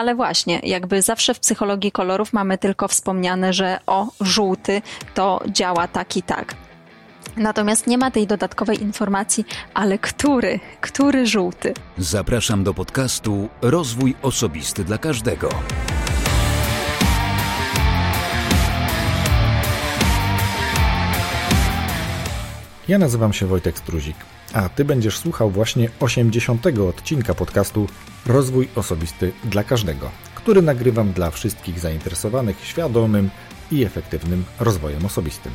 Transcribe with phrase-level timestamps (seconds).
[0.00, 4.82] ale właśnie, jakby zawsze w psychologii kolorów mamy tylko wspomniane, że o, żółty
[5.14, 6.54] to działa tak i tak.
[7.36, 9.44] Natomiast nie ma tej dodatkowej informacji,
[9.74, 11.74] ale który, który żółty.
[11.98, 15.48] Zapraszam do podcastu Rozwój Osobisty dla Każdego.
[22.88, 24.16] Ja nazywam się Wojtek Struzik,
[24.52, 26.66] a Ty będziesz słuchał właśnie 80.
[26.66, 27.86] odcinka podcastu
[28.26, 33.30] Rozwój Osobisty dla Każdego, który nagrywam dla wszystkich zainteresowanych świadomym
[33.72, 35.52] i efektywnym rozwojem osobistym.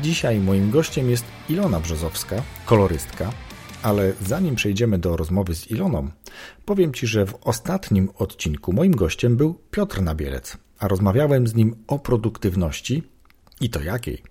[0.00, 3.32] Dzisiaj moim gościem jest Ilona Brzozowska, kolorystka,
[3.82, 6.08] ale zanim przejdziemy do rozmowy z Iloną,
[6.64, 11.76] powiem Ci, że w ostatnim odcinku moim gościem był Piotr Nabielec, a rozmawiałem z nim
[11.86, 13.11] o produktywności
[13.60, 14.22] i to jakiej.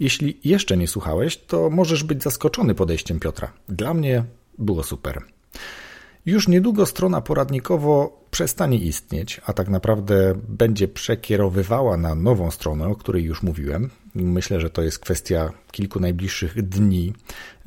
[0.00, 3.52] Jeśli jeszcze nie słuchałeś, to możesz być zaskoczony podejściem Piotra.
[3.68, 4.24] Dla mnie
[4.58, 5.22] było super.
[6.26, 12.94] Już niedługo strona poradnikowo przestanie istnieć, a tak naprawdę będzie przekierowywała na nową stronę, o
[12.94, 13.90] której już mówiłem.
[14.16, 17.14] Myślę, że to jest kwestia kilku najbliższych dni,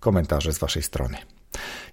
[0.00, 1.37] komentarze z Waszej strony.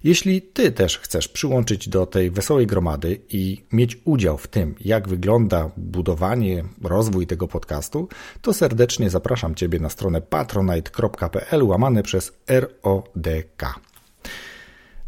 [0.04, 5.08] Jeśli Ty też chcesz przyłączyć do tej wesołej gromady i mieć udział w tym, jak
[5.08, 8.08] wygląda budowanie, rozwój tego podcastu,
[8.42, 13.80] to serdecznie zapraszam Ciebie na stronę patronite.pl łamane przez RODK.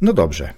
[0.00, 0.54] No dobrze.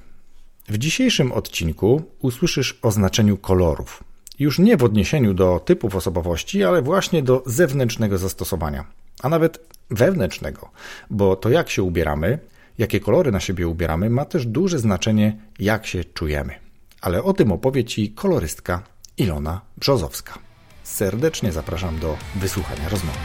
[0.68, 4.04] W dzisiejszym odcinku usłyszysz o znaczeniu kolorów.
[4.38, 8.84] Już nie w odniesieniu do typów osobowości, ale właśnie do zewnętrznego zastosowania,
[9.22, 10.70] a nawet wewnętrznego,
[11.10, 12.38] bo to jak się ubieramy,
[12.80, 16.54] jakie kolory na siebie ubieramy, ma też duże znaczenie, jak się czujemy.
[17.00, 18.82] Ale o tym opowie Ci kolorystka
[19.16, 20.38] Ilona Brzozowska.
[20.82, 23.18] Serdecznie zapraszam do wysłuchania rozmowy.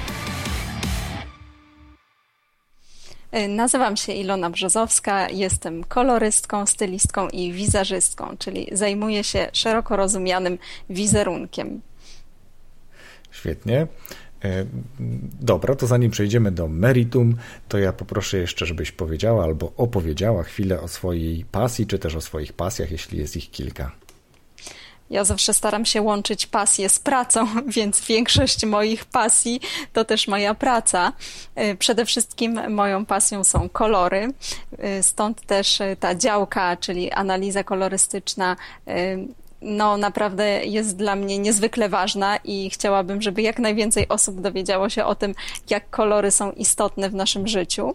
[3.49, 10.57] Nazywam się Ilona Brzozowska, jestem kolorystką, stylistką i wizerzystką, czyli zajmuję się szeroko rozumianym
[10.89, 11.81] wizerunkiem.
[13.31, 13.87] Świetnie.
[14.45, 14.65] E,
[15.41, 17.35] dobra, to zanim przejdziemy do meritum,
[17.67, 22.21] to ja poproszę jeszcze, żebyś powiedziała albo opowiedziała chwilę o swojej pasji, czy też o
[22.21, 23.91] swoich pasjach, jeśli jest ich kilka.
[25.09, 27.47] Ja zawsze staram się łączyć pasję z pracą,
[27.77, 29.59] więc większość moich pasji
[29.93, 31.13] to też moja praca.
[31.55, 34.33] E, przede wszystkim moją pasją są kolory,
[34.77, 38.55] e, stąd też ta działka, czyli analiza kolorystyczna
[39.65, 45.05] no naprawdę jest dla mnie niezwykle ważna i chciałabym, żeby jak najwięcej osób dowiedziało się
[45.05, 45.35] o tym,
[45.69, 47.93] jak kolory są istotne w naszym życiu.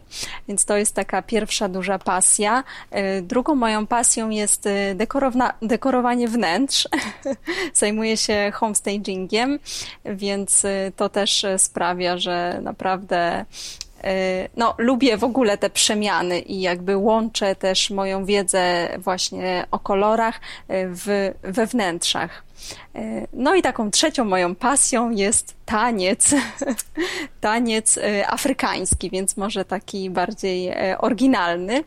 [0.48, 2.64] Więc to jest taka pierwsza duża pasja.
[2.90, 4.94] E, drugą moją pasją jest e,
[5.62, 6.88] dekorowanie wnętrz.
[7.74, 9.58] Zajmuję się homestagingiem,
[10.04, 13.44] więc e, to też sprawia, że naprawdę
[14.56, 20.36] no, lubię w ogóle te przemiany i jakby łączę też moją wiedzę właśnie o kolorach
[20.36, 20.40] y,
[20.70, 22.44] w, we wnętrzach.
[22.96, 26.34] Y, no i taką trzecią moją pasją jest taniec,
[27.40, 31.84] taniec afrykański, więc może taki bardziej oryginalny,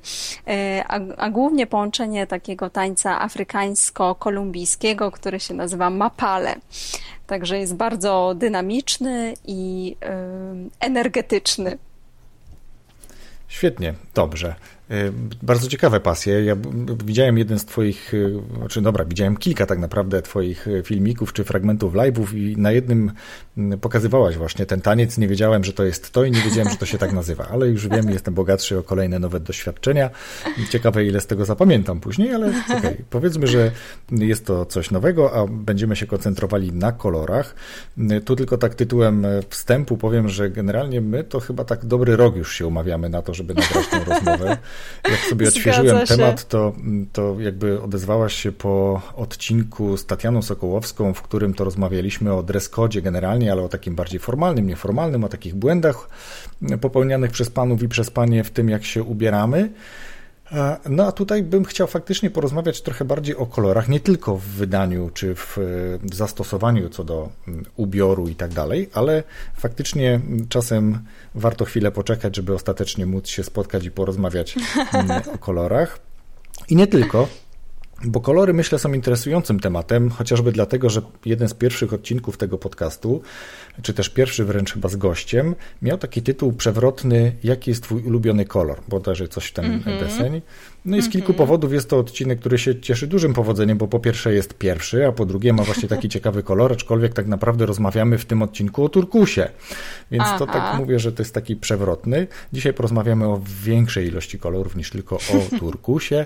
[0.87, 6.55] a, a głównie połączenie takiego tańca afrykańsko-kolumbijskiego, który się nazywa mapale.
[7.27, 9.95] Także jest bardzo dynamiczny i
[10.79, 11.77] energetyczny.
[13.53, 14.55] Świetnie, dobrze.
[15.41, 16.43] Bardzo ciekawe pasje.
[16.43, 16.55] Ja
[17.05, 18.11] widziałem jeden z Twoich,
[18.57, 23.11] znaczy dobra, widziałem kilka tak naprawdę Twoich filmików czy fragmentów live'ów i na jednym
[23.81, 25.17] pokazywałaś właśnie ten taniec.
[25.17, 27.67] Nie wiedziałem, że to jest to i nie wiedziałem, że to się tak nazywa, ale
[27.67, 30.09] już wiem, jestem bogatszy o kolejne nowe doświadczenia.
[30.69, 32.77] Ciekawe, ile z tego zapamiętam później, ale okej.
[32.77, 33.03] Okay.
[33.09, 33.71] Powiedzmy, że
[34.11, 37.55] jest to coś nowego, a będziemy się koncentrowali na kolorach.
[38.25, 42.53] Tu tylko tak tytułem wstępu powiem, że generalnie my to chyba tak dobry rok już
[42.53, 44.57] się umawiamy na to, żeby nagrać tę rozmowę.
[45.11, 46.73] Jak sobie odświeżyłem temat, to,
[47.13, 52.69] to jakby odezwałaś się po odcinku z Tatianą Sokołowską, w którym to rozmawialiśmy o dress
[52.69, 56.09] code generalnie, ale o takim bardziej formalnym, nieformalnym, o takich błędach
[56.81, 59.69] popełnianych przez panów i przez panie w tym, jak się ubieramy.
[60.89, 65.09] No a tutaj bym chciał faktycznie porozmawiać trochę bardziej o kolorach, nie tylko w wydaniu
[65.13, 65.57] czy w
[66.13, 69.23] zastosowaniu co do mm, ubioru i tak dalej, ale
[69.57, 70.19] faktycznie
[70.49, 70.99] czasem
[71.35, 74.55] warto chwilę poczekać, żeby ostatecznie móc się spotkać i porozmawiać
[74.93, 75.99] mm, o kolorach.
[76.69, 77.27] I nie tylko,
[78.03, 83.21] bo kolory myślę są interesującym tematem, chociażby dlatego, że jeden z pierwszych odcinków tego podcastu,
[83.81, 88.45] czy też pierwszy wręcz chyba z gościem, miał taki tytuł przewrotny Jaki jest Twój ulubiony
[88.45, 88.81] kolor?
[88.87, 89.99] Bo też coś w ten mm -hmm.
[89.99, 90.41] deseń.
[90.85, 91.37] No i z kilku mhm.
[91.37, 95.11] powodów jest to odcinek, który się cieszy dużym powodzeniem, bo po pierwsze jest pierwszy, a
[95.11, 98.89] po drugie ma właśnie taki ciekawy kolor, aczkolwiek tak naprawdę rozmawiamy w tym odcinku o
[98.89, 99.49] turkusie.
[100.11, 100.39] Więc Aha.
[100.39, 102.27] to tak mówię, że to jest taki przewrotny.
[102.53, 106.25] Dzisiaj porozmawiamy o większej ilości kolorów niż tylko o turkusie.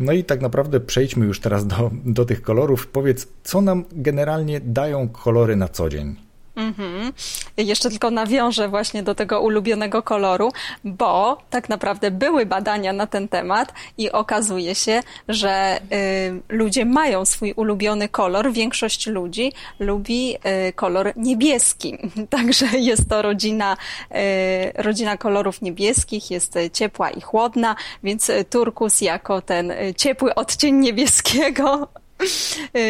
[0.00, 2.86] No i tak naprawdę przejdźmy już teraz do, do tych kolorów.
[2.86, 6.27] Powiedz, co nam generalnie dają kolory na co dzień?
[6.58, 7.12] Mhm.
[7.56, 10.52] Jeszcze tylko nawiążę właśnie do tego ulubionego koloru,
[10.84, 17.24] bo tak naprawdę były badania na ten temat i okazuje się, że y, ludzie mają
[17.24, 18.52] swój ulubiony kolor.
[18.52, 20.34] Większość ludzi lubi
[20.68, 21.98] y, kolor niebieski.
[22.30, 23.76] Także jest to rodzina,
[24.76, 31.88] y, rodzina kolorów niebieskich, jest ciepła i chłodna, więc turkus jako ten ciepły odcień niebieskiego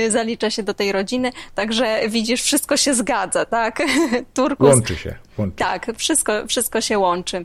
[0.08, 3.82] zalicza się do tej rodziny, także widzisz, wszystko się zgadza, tak?
[4.34, 4.68] Turkus.
[4.68, 5.14] Łączy się.
[5.38, 5.56] Łączy.
[5.56, 7.44] Tak, wszystko, wszystko się łączy.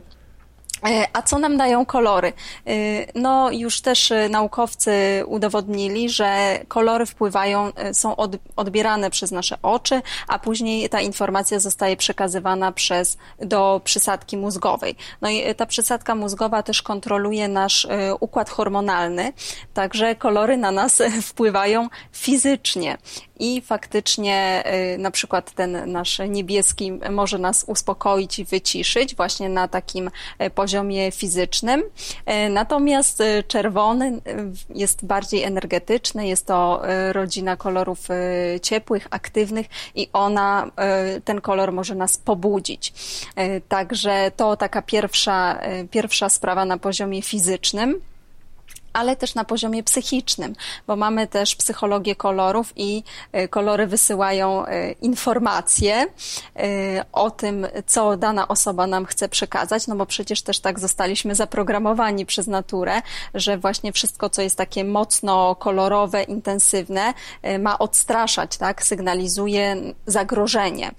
[0.88, 2.32] E, a co nam dają kolory?
[2.66, 2.72] E,
[3.14, 8.16] no, już też e, naukowcy udowodnili, że kolory wpływają, są
[8.56, 14.96] odbierane przez nasze oczy, a później ta informacja zostaje przekazywana przez, do przysadki mózgowej.
[15.20, 17.86] No i ta przysadka mózgowa też kontroluje nasz
[18.20, 19.32] układ hormonalny,
[19.74, 22.98] także kolory na nas wpływają fizycznie
[23.38, 24.64] i faktycznie
[24.94, 30.10] y, na przykład ten nasz niebieski może nas uspokoić i wyciszyć właśnie na takim
[30.42, 31.80] y, poziomie fizycznym.
[31.80, 34.20] Y, natomiast czerwony
[34.68, 36.82] jest bardziej energetyczny, jest to
[37.12, 37.98] rodzina kolorów
[38.62, 40.70] ciepłych, aktywnych i ona,
[41.24, 42.92] ten kolor może nas pobudzić.
[43.68, 45.60] Także to taka pierwsza,
[45.90, 48.00] pierwsza sprawa na poziomie fizycznym
[48.94, 50.54] ale też na poziomie psychicznym,
[50.86, 53.02] bo mamy też psychologię kolorów i
[53.32, 56.06] e, kolory wysyłają e, informacje
[56.56, 61.34] e, o tym, co dana osoba nam chce przekazać, no bo przecież też tak zostaliśmy
[61.34, 63.02] zaprogramowani przez naturę,
[63.34, 67.14] że właśnie wszystko, co jest takie mocno kolorowe, intensywne,
[67.58, 69.76] ma odstraszać, tak, sygnalizuje
[70.06, 70.90] zagrożenie,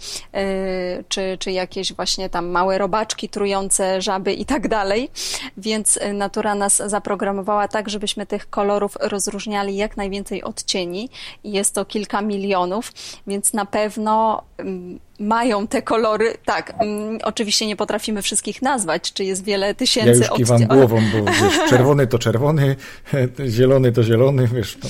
[1.09, 5.11] czy, czy jakieś właśnie tam małe robaczki trujące, żaby i tak dalej,
[5.57, 11.09] więc natura nas zaprogramowała tak, tak, żebyśmy tych kolorów rozróżniali jak najwięcej odcieni
[11.43, 12.91] jest to kilka milionów,
[13.27, 16.33] więc na pewno mm, mają te kolory.
[16.45, 20.67] Tak, mm, oczywiście nie potrafimy wszystkich nazwać, czy jest wiele tysięcy Ja już kiwam odci-
[20.67, 22.75] głową, bo wiesz, czerwony to czerwony,
[23.55, 24.87] zielony to zielony, wiesz, to,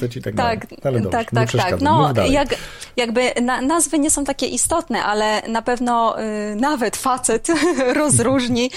[0.00, 1.80] to ci tak Tak, ale dobrze, tak, tak, tak.
[1.80, 2.54] No, jak,
[2.96, 7.48] jakby na, nazwy nie są takie istotne, ale na pewno y, nawet facet
[8.00, 8.70] rozróżni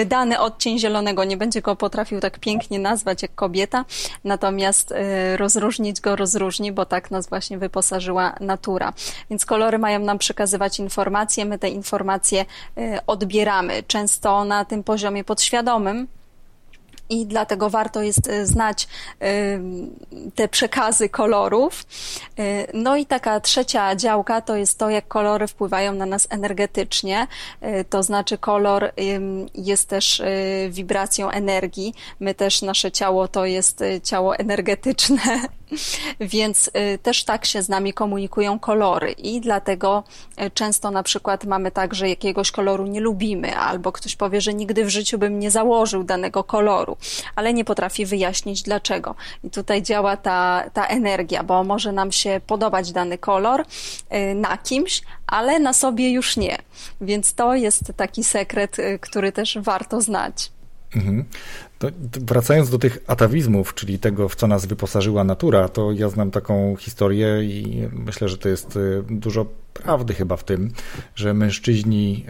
[0.00, 1.24] y, dany odcień zielonego.
[1.24, 3.84] Nie będzie go potrafił tak pięknie nazwać jak kobieta,
[4.24, 8.92] natomiast y, rozróżnić go rozróżni, bo tak nas właśnie wyposażyła natura.
[9.30, 12.44] Więc kolory mają nam przekazać przekazywać informacje, my te informacje
[12.78, 16.08] y, odbieramy, często na tym poziomie podświadomym,
[17.10, 18.88] i dlatego warto jest y, znać
[19.22, 19.60] y,
[20.34, 21.84] te przekazy kolorów.
[22.74, 27.26] No i taka trzecia działka to jest to, jak kolory wpływają na nas energetycznie.
[27.90, 28.92] To znaczy kolor
[29.54, 30.22] jest też
[30.68, 31.94] wibracją energii.
[32.20, 35.40] My też, nasze ciało to jest ciało energetyczne
[36.20, 40.04] Więc y, też tak się z nami komunikują kolory i dlatego
[40.42, 44.54] y, często na przykład mamy tak, że jakiegoś koloru nie lubimy, albo ktoś powie, że
[44.54, 46.96] nigdy w życiu bym nie założył danego koloru,
[47.36, 49.14] ale nie potrafi wyjaśnić dlaczego.
[49.44, 54.58] I tutaj działa ta, ta energia, bo może nam się podobać dany kolor y, na
[54.58, 56.58] kimś, ale na sobie już nie.
[57.00, 60.50] Więc to jest taki sekret, który też warto znać.
[60.96, 61.24] Mhm.
[61.78, 61.88] To,
[62.20, 66.76] wracając do tych atawizmów, czyli tego, w co nas wyposażyła natura, to ja znam taką
[66.76, 70.70] historię i myślę, że to jest y, dużo prawdy chyba w tym,
[71.14, 72.24] że mężczyźni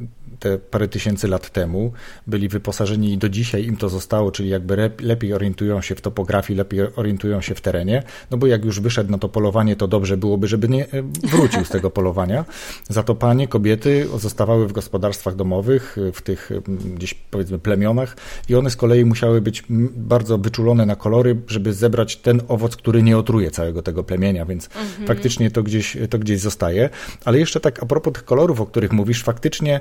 [0.00, 0.06] y,
[0.44, 1.92] te parę tysięcy lat temu
[2.26, 6.56] byli wyposażeni i do dzisiaj im to zostało, czyli jakby lepiej orientują się w topografii,
[6.56, 10.16] lepiej orientują się w terenie, no bo jak już wyszedł na to polowanie, to dobrze
[10.16, 12.44] byłoby, żeby nie e, wrócił z tego polowania.
[12.88, 16.50] Za to panie, kobiety zostawały w gospodarstwach domowych, w tych
[16.94, 18.16] gdzieś powiedzmy plemionach
[18.48, 19.64] i one z kolei musiały być
[19.96, 24.66] bardzo wyczulone na kolory, żeby zebrać ten owoc, który nie otruje całego tego plemienia, więc
[24.66, 25.06] mhm.
[25.06, 26.90] faktycznie to gdzieś, to gdzieś zostaje.
[27.24, 29.80] Ale jeszcze tak a propos tych kolorów, o których mówisz, faktycznie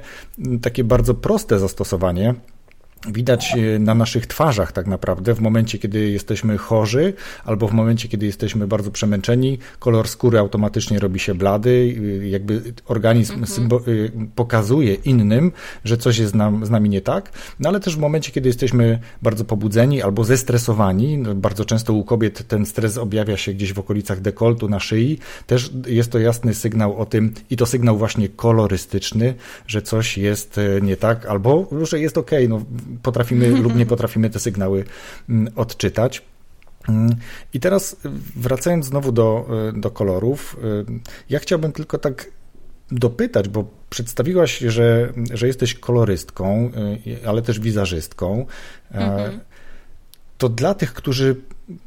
[0.59, 2.35] takie bardzo proste zastosowanie
[3.07, 7.13] widać e, na naszych twarzach tak naprawdę w momencie, kiedy jesteśmy chorzy
[7.45, 11.95] albo w momencie, kiedy jesteśmy bardzo przemęczeni, kolor skóry automatycznie robi się blady,
[12.29, 13.69] jakby organizm mhm.
[14.35, 15.51] pokazuje innym,
[15.85, 18.99] że coś jest nam, z nami nie tak, no ale też w momencie, kiedy jesteśmy
[19.21, 23.79] bardzo pobudzeni albo zestresowani, no bardzo często u kobiet ten stres objawia się gdzieś w
[23.79, 28.29] okolicach dekoltu, na szyi, też jest to jasny sygnał o tym i to sygnał właśnie
[28.29, 29.33] kolorystyczny,
[29.67, 32.61] że coś jest e, nie tak albo, że jest ok, no
[33.03, 34.83] potrafimy lub nie potrafimy te sygnały
[35.29, 36.21] mm, odczytać.
[36.89, 37.15] Mm,
[37.53, 37.95] I teraz
[38.35, 42.31] wracając znowu do, e, do kolorów, e, ja chciałbym tylko tak
[42.91, 46.71] dopytać, bo przedstawiłaś, że, że jesteś kolorystką,
[47.23, 48.45] e, ale też wizerzystką.
[48.91, 49.39] Mhm.
[50.37, 51.35] To dla tych, którzy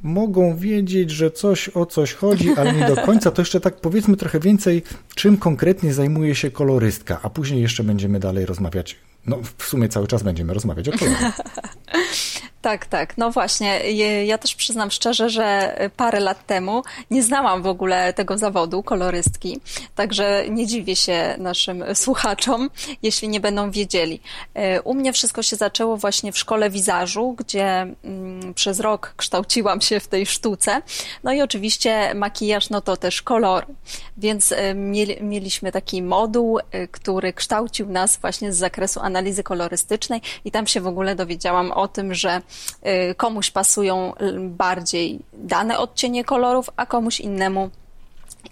[0.02, 4.16] mogą wiedzieć, że coś o coś chodzi, ale nie do końca, to jeszcze tak powiedzmy
[4.16, 4.82] trochę więcej,
[5.14, 10.06] czym konkretnie zajmuje się kolorystka, a później jeszcze będziemy dalej rozmawiać no, w sumie cały
[10.06, 11.40] czas będziemy rozmawiać o kolorach.
[12.66, 13.18] Tak, tak.
[13.18, 13.92] No właśnie,
[14.24, 19.60] ja też przyznam szczerze, że parę lat temu nie znałam w ogóle tego zawodu kolorystki,
[19.94, 22.70] także nie dziwię się naszym słuchaczom,
[23.02, 24.20] jeśli nie będą wiedzieli.
[24.54, 29.80] E, u mnie wszystko się zaczęło właśnie w szkole wizażu, gdzie mm, przez rok kształciłam
[29.80, 30.82] się w tej sztuce.
[31.24, 33.66] No i oczywiście makijaż, no to też kolor.
[34.16, 34.74] Więc e,
[35.20, 40.80] mieliśmy taki moduł, e, który kształcił nas właśnie z zakresu analizy kolorystycznej i tam się
[40.80, 42.42] w ogóle dowiedziałam o tym, że
[43.16, 47.70] komuś pasują bardziej dane odcienie kolorów, a komuś innemu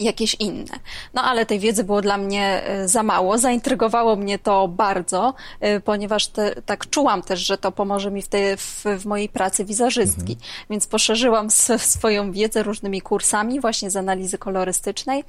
[0.00, 0.78] jakieś inne.
[1.14, 3.38] No ale tej wiedzy było dla mnie e, za mało.
[3.38, 8.28] Zaintrygowało mnie to bardzo, e, ponieważ te, tak czułam też, że to pomoże mi w,
[8.28, 10.32] tej, w, w mojej pracy wizerzystki.
[10.32, 10.38] Mhm.
[10.70, 15.24] Więc poszerzyłam swoją wiedzę różnymi kursami właśnie z analizy kolorystycznej,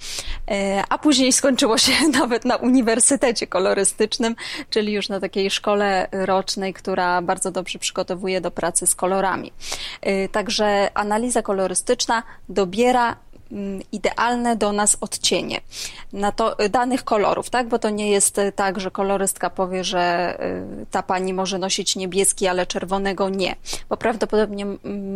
[0.52, 4.36] e, a później skończyło się nawet na Uniwersytecie Kolorystycznym,
[4.70, 9.52] czyli już na takiej szkole rocznej, która bardzo dobrze przygotowuje do pracy z kolorami.
[10.32, 13.16] Także analiza kolorystyczna dobiera
[13.92, 15.62] idealne do nas odcienie
[16.14, 17.68] na to, danych kolorów, tak?
[17.68, 20.38] Bo to nie jest tak, że kolorystka powie, że
[20.82, 23.56] y, ta pani może nosić niebieski, ale czerwonego nie,
[23.90, 24.66] bo prawdopodobnie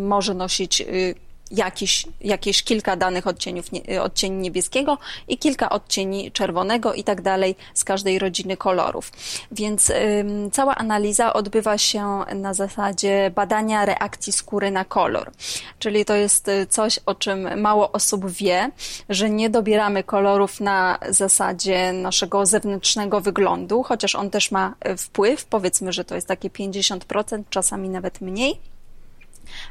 [0.07, 1.15] może nosić y,
[1.51, 3.65] jakiś, jakieś kilka danych odcieniów,
[4.01, 9.12] odcieni niebieskiego i kilka odcieni czerwonego i tak dalej z każdej rodziny kolorów.
[9.51, 15.32] Więc ym, cała analiza odbywa się na zasadzie badania reakcji skóry na kolor.
[15.79, 18.72] Czyli to jest y, coś, o czym mało osób wie,
[19.10, 25.46] że nie dobieramy kolorów na zasadzie naszego zewnętrznego wyglądu, chociaż on też ma y, wpływ,
[25.46, 28.60] powiedzmy, że to jest takie 50%, czasami nawet mniej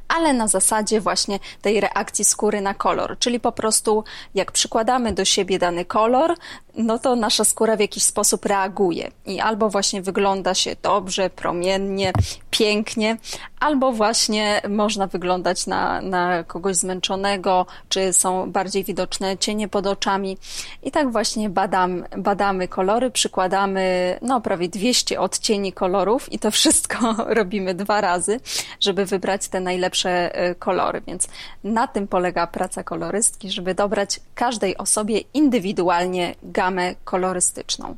[0.08, 4.04] ale na zasadzie właśnie tej reakcji skóry na kolor, czyli po prostu
[4.34, 6.34] jak przykładamy do siebie dany kolor,
[6.78, 12.12] no to nasza skóra w jakiś sposób reaguje i albo właśnie wygląda się dobrze, promiennie,
[12.50, 13.16] pięknie,
[13.60, 20.38] albo właśnie można wyglądać na, na kogoś zmęczonego, czy są bardziej widoczne cienie pod oczami.
[20.82, 26.98] I tak właśnie badam, badamy kolory, przykładamy no, prawie 200 odcieni kolorów i to wszystko
[27.40, 28.40] robimy dwa razy,
[28.80, 31.02] żeby wybrać te najlepsze e, kolory.
[31.06, 31.28] Więc
[31.64, 36.67] na tym polega praca kolorystki, żeby dobrać każdej osobie indywidualnie gamę
[37.04, 37.96] kolorystyczną.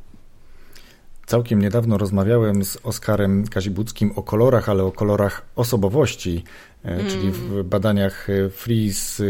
[1.25, 6.43] Całkiem niedawno rozmawiałem z Oskarem Kazibuckim o kolorach, ale o kolorach osobowości,
[6.83, 7.07] mm.
[7.07, 9.23] czyli w badaniach e, Freeze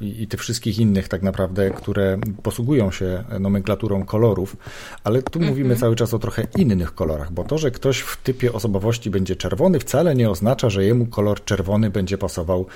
[0.00, 4.56] i tych wszystkich innych tak naprawdę, które posługują się nomenklaturą kolorów,
[5.04, 5.50] ale tu mm -hmm.
[5.50, 9.36] mówimy cały czas o trochę innych kolorach, bo to, że ktoś w typie osobowości będzie
[9.36, 12.66] czerwony wcale nie oznacza, że jemu kolor czerwony będzie pasował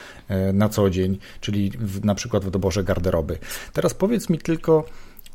[0.52, 3.38] na co dzień, czyli w, na przykład w doborze garderoby.
[3.73, 4.85] Teraz powiedz mi tylko,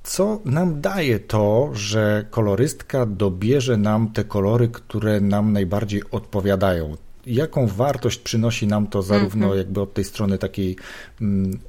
[0.04, 6.98] co nam daje to, że kolorystka dobierze nam te kolory, które nam najbardziej odpowiadają?
[7.26, 9.58] Jaką wartość przynosi nam to zarówno -hmm.
[9.58, 10.76] jakby od tej strony takiej
[11.22, 11.60] mm,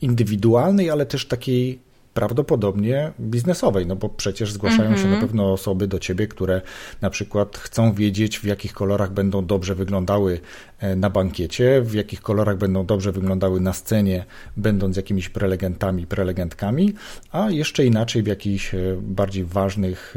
[0.00, 1.78] indywidualnej, ale też takiej
[2.14, 5.02] prawdopodobnie biznesowej, no bo przecież zgłaszają mm -hmm.
[5.02, 5.28] się na mhm.
[5.28, 6.60] pewno osoby do ciebie, które
[7.00, 10.40] na przykład chcą wiedzieć, w jakich kolorach będą dobrze wyglądały
[10.78, 14.24] e, na bankiecie, w jakich kolorach będą dobrze wyglądały na scenie,
[14.56, 16.94] będąc jakimiś prelegentami, prelegentkami,
[17.32, 20.14] a jeszcze inaczej w jakichś e, bardziej ważnych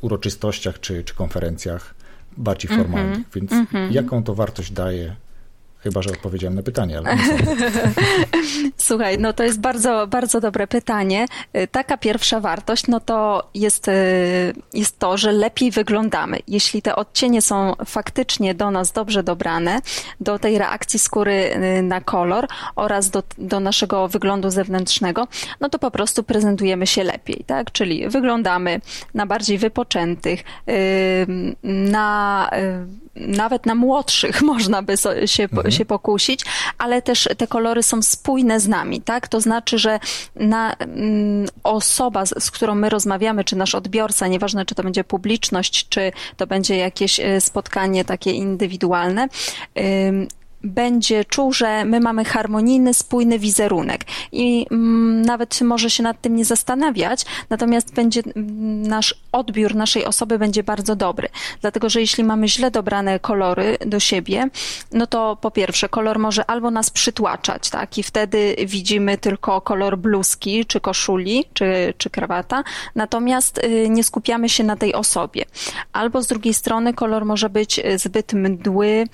[0.00, 1.94] uroczystościach czy, czy konferencjach
[2.36, 3.14] bardziej formalnych.
[3.14, 3.34] Mm -hmm.
[3.34, 3.92] Więc mm -hmm.
[3.92, 5.16] jaką to wartość daje
[5.84, 7.16] Chyba, że odpowiedziałem na pytanie, ale
[8.76, 11.26] Słuchaj, no to jest bardzo, bardzo dobre pytanie.
[11.70, 13.92] Taka pierwsza wartość, no to jest, y,
[14.74, 16.38] jest to, że lepiej wyglądamy.
[16.48, 19.80] Jeśli te odcienie są faktycznie do nas dobrze dobrane,
[20.20, 21.32] do tej reakcji skóry
[21.78, 25.28] y, na kolor oraz do, do naszego wyglądu zewnętrznego,
[25.60, 27.72] no to po prostu prezentujemy się lepiej, tak?
[27.72, 28.80] Czyli wyglądamy
[29.14, 30.44] na bardziej wypoczętych,
[31.62, 32.50] na
[33.16, 34.94] nawet na młodszych można by
[35.26, 35.70] się, mhm.
[35.70, 36.40] się pokusić,
[36.78, 39.28] ale też te kolory są spójne z nami, tak?
[39.28, 40.00] To znaczy, że
[40.36, 45.04] na, mm, osoba, z, z którą my rozmawiamy, czy nasz odbiorca, nieważne czy to będzie
[45.04, 49.28] publiczność, czy to będzie jakieś e, spotkanie takie indywidualne,
[50.64, 56.36] będzie czuł, że my mamy harmonijny, spójny wizerunek i mm, nawet może się nad tym
[56.36, 61.28] nie zastanawiać, natomiast będzie mm, nasz odbiór naszej osoby będzie bardzo dobry.
[61.60, 64.48] Dlatego, że jeśli mamy źle dobrane kolory do siebie,
[64.92, 69.98] no to po pierwsze, kolor może albo nas przytłaczać, tak, i wtedy widzimy tylko kolor
[69.98, 75.44] bluzki, czy koszuli, czy, czy krawata, natomiast y, nie skupiamy się na tej osobie.
[75.92, 79.04] Albo z drugiej strony kolor może być zbyt mdły,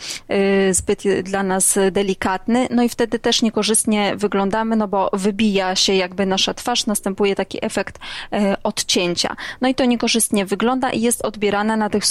[0.71, 5.76] y, zbyt dla dla nas delikatny, no i wtedy też niekorzystnie wyglądamy, no bo wybija
[5.76, 7.99] się jakby nasza twarz, następuje taki efekt
[8.32, 9.37] e, odcięcia.
[9.61, 12.04] No i to niekorzystnie wygląda i jest odbierane na tych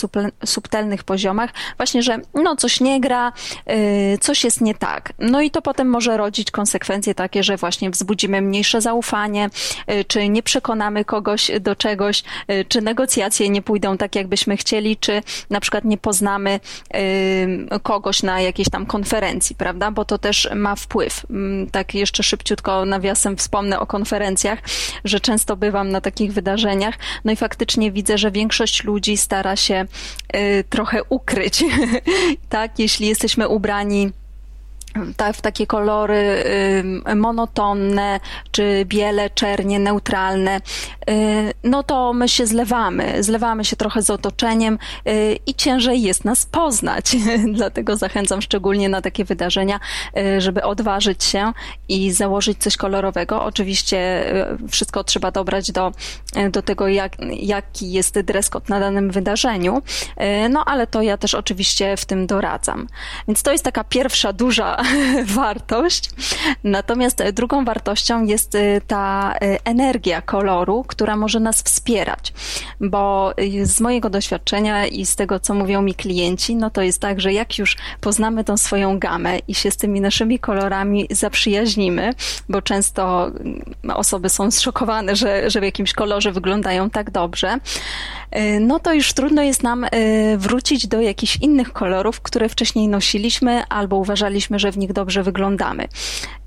[0.46, 3.32] subtelnych poziomach, właśnie, że no coś nie gra,
[3.66, 5.14] e, coś jest nie tak.
[5.20, 9.50] No i to potem może rodzić konsekwencje takie, że właśnie wzbudzimy mniejsze zaufanie,
[9.88, 12.24] e, czy nie przekonamy kogoś do czegoś,
[12.68, 16.60] czy negocjacje nie pójdą tak, jakbyśmy chcieli, czy na przykład nie poznamy
[17.84, 19.92] kogoś na jakiejś tam konferencji, konferencji, prawda?
[19.92, 21.26] Bo to też ma wpływ.
[21.30, 24.60] Mm, tak jeszcze szybciutko nawiasem wspomnę o konferencjach,
[25.06, 26.96] że często bywam na takich wydarzeniach,
[27.26, 29.86] no i faktycznie widzę, że większość ludzi stara się
[30.36, 31.64] y, trochę ukryć,
[32.50, 32.80] tak?
[32.80, 34.12] Jeśli jesteśmy ubrani
[35.34, 36.44] w takie kolory
[37.16, 38.20] monotonne,
[38.52, 40.62] czy biele, czernie, neutralne,
[41.10, 46.26] y, no to my się zlewamy, zlewamy się trochę z otoczeniem y, i ciężej jest
[46.26, 47.16] nas poznać.
[47.54, 49.80] Dlatego zachęcam szczególnie na takie wydarzenia,
[50.18, 51.54] y, żeby odważyć się
[51.90, 53.44] i założyć coś kolorowego.
[53.44, 54.00] Oczywiście
[54.70, 55.92] wszystko trzeba dobrać do,
[56.52, 59.82] do tego, jak, jaki jest dress code na danym wydarzeniu,
[60.50, 62.88] no ale to ja też oczywiście w tym doradzam.
[63.28, 64.79] Więc to jest taka pierwsza duża
[65.26, 66.10] wartość.
[66.64, 72.34] Natomiast drugą wartością jest y, ta y, energia koloru, która może nas wspierać,
[72.82, 77.22] bo z mojego doświadczenia i z tego, co mówią mi klienci, no to jest tak,
[77.22, 82.14] że jak już poznamy tą swoją gamę i się z tymi naszymi kolorami zaprzyjaźnimy,
[82.50, 83.32] bo często
[83.94, 87.58] osoby są zszokowane, że, że w jakimś kolorze wyglądają tak dobrze,
[88.60, 89.86] no to już trudno jest nam
[90.38, 95.88] wrócić do jakichś innych kolorów, które wcześniej nosiliśmy albo uważaliśmy, że w nich dobrze wyglądamy.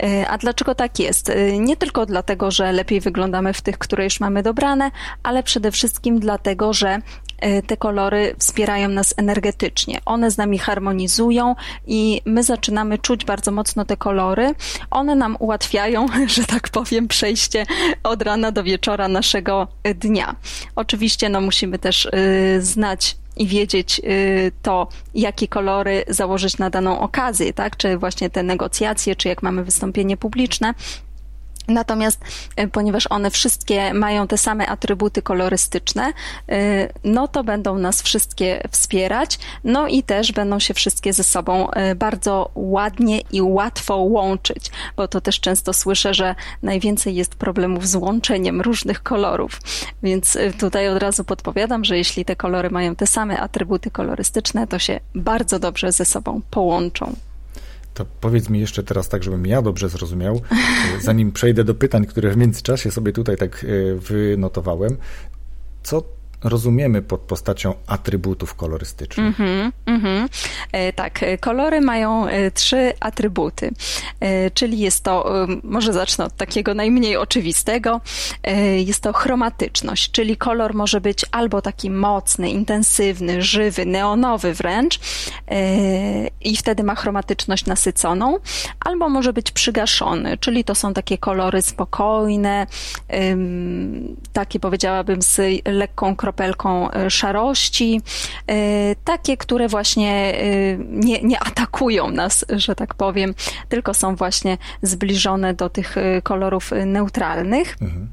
[0.03, 1.31] E, a dlaczego tak jest?
[1.31, 4.91] E, nie tylko dlatego, że lepiej wyglądamy w tych, które już mamy dobrane,
[5.23, 6.99] ale przede wszystkim dlatego, że
[7.39, 10.01] e, te kolory wspierają nas energetycznie.
[10.05, 11.55] One z nami harmonizują
[11.87, 14.55] i my zaczynamy czuć bardzo mocno te kolory.
[14.91, 16.07] One nam ułatwiają,
[16.37, 17.67] że tak powiem, przejście
[18.03, 20.37] od rana do wieczora naszego dnia.
[20.77, 22.09] Oczywiście no, musimy też
[22.59, 27.77] znać i wiedzieć y, to, jakie kolory założyć na daną okazję, tak?
[27.77, 30.75] Czy właśnie te negocjacje, czy jak mamy wystąpienie publiczne,
[31.69, 32.21] Natomiast
[32.57, 36.13] e, ponieważ one wszystkie mają te same atrybuty kolorystyczne,
[36.49, 41.71] e, no to będą nas wszystkie wspierać, no i też będą się wszystkie ze sobą
[41.71, 47.89] e, bardzo ładnie i łatwo łączyć, bo to też często słyszę, że najwięcej jest problemów
[47.89, 49.61] z łączeniem różnych kolorów.
[50.03, 54.79] Więc tutaj od razu podpowiadam, że jeśli te kolory mają te same atrybuty kolorystyczne, to
[54.79, 57.15] się bardzo dobrze ze sobą połączą.
[57.95, 60.41] To powiedz mi jeszcze teraz tak, żebym ja dobrze zrozumiał,
[61.01, 64.97] zanim przejdę do pytań, które w międzyczasie sobie tutaj tak e, wynotowałem.
[65.83, 66.03] Co
[66.45, 69.39] rozumiemy pod postacią atrybutów kolorystycznych?
[69.39, 70.29] Mm-hmm, mm-hmm.
[70.95, 73.71] Tak, kolory mają trzy atrybuty,
[74.55, 78.01] czyli jest to, może zacznę od takiego najmniej oczywistego,
[78.85, 85.01] jest to chromatyczność, czyli kolor może być albo taki mocny, intensywny, żywy, neonowy wręcz
[86.41, 88.39] i wtedy ma chromatyczność nasyconą,
[88.85, 92.67] albo może być przygaszony, czyli to są takie kolory spokojne,
[94.33, 98.01] takie powiedziałabym z lekką kropelką e, szarości,
[98.47, 98.55] e,
[99.05, 103.35] takie, które właśnie e, nie, nie atakują nas, że tak powiem,
[103.69, 107.77] tylko są właśnie zbliżone do tych kolorów neutralnych.
[107.83, 108.09] Mhm.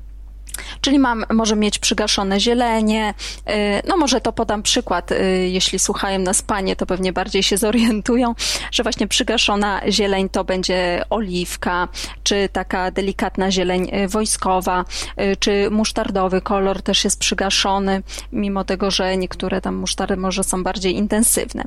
[0.82, 3.13] Czyli mam, może mieć przygaszone zielenie.
[3.50, 3.54] Y,
[3.88, 8.36] no może to podam przykład, y, jeśli słuchają nas panie, to pewnie bardziej się zorientują,
[8.72, 11.88] że właśnie przygaszona zieleń to będzie oliwka,
[12.24, 14.86] czy taka delikatna zieleń y, wojskowa,
[15.39, 20.95] czy musztardowy kolor też jest przygaszony, mimo tego, że niektóre tam musztardy może są bardziej
[20.95, 21.63] intensywne.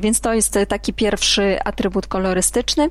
[0.00, 2.88] Więc to jest taki pierwszy atrybut kolorystyczny.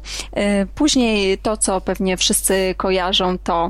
[0.75, 3.67] Później to, co pewnie wszyscy kojarzą, to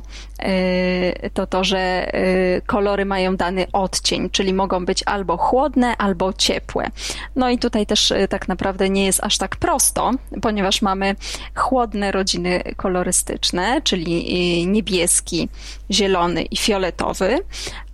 [1.33, 6.91] to to, że y, kolory mają dany odcień, czyli mogą być albo chłodne, albo ciepłe.
[7.35, 11.15] No i tutaj też y, tak naprawdę nie jest aż tak prosto, ponieważ mamy
[11.55, 15.49] chłodne rodziny kolorystyczne, czyli y, niebieski,
[15.91, 17.39] zielony i fioletowy,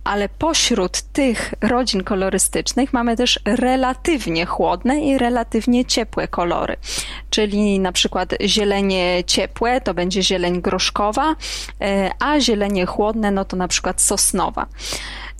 [0.04, 6.76] ale pośród tych rodzin kolorystycznych mamy też relatywnie chłodne i relatywnie ciepłe kolory.
[7.30, 11.36] Czyli na przykład zielenie ciepłe to będzie zieleń groszkowa,
[11.80, 14.66] e, a zielenie chłodne no to na przykład sosnowa.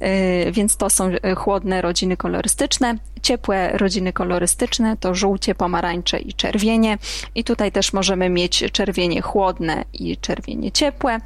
[0.02, 2.94] Y, więc to są y, chłodne rodziny kolorystyczne.
[3.22, 6.98] Ciepłe rodziny kolorystyczne to żółcie, pomarańcze i czerwienie.
[7.34, 11.18] I tutaj też możemy mieć czerwienie chłodne i czerwienie ciepłe.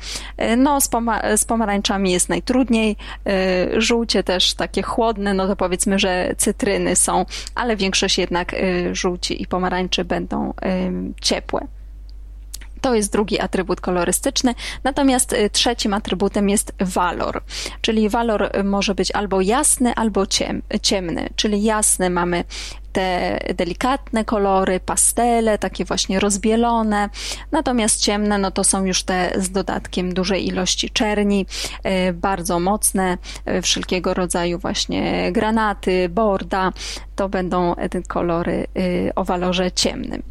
[0.52, 2.96] Y, no, z, poma z pomarańczami jest najtrudniej.
[3.76, 8.54] Żółcie też takie chłodne, no to powiedzmy, że cytryny są, ale większość jednak
[8.92, 10.54] żółci i pomarańczy będą
[11.20, 11.66] ciepłe.
[12.84, 14.54] To jest drugi atrybut kolorystyczny.
[14.84, 17.42] Natomiast y, trzecim atrybutem jest walor,
[17.80, 21.28] czyli walor y, może być albo jasny, albo ciem, ciemny.
[21.36, 22.44] Czyli jasny mamy
[22.92, 27.08] te delikatne kolory, pastele, takie właśnie rozbielone,
[27.52, 31.46] natomiast ciemne no to są już te z dodatkiem dużej ilości czerni,
[32.08, 33.18] y, bardzo mocne,
[33.62, 36.72] wszelkiego rodzaju właśnie granaty, borda,
[37.16, 37.74] to będą
[38.08, 38.66] kolory
[39.14, 40.22] o walorze ciemnym.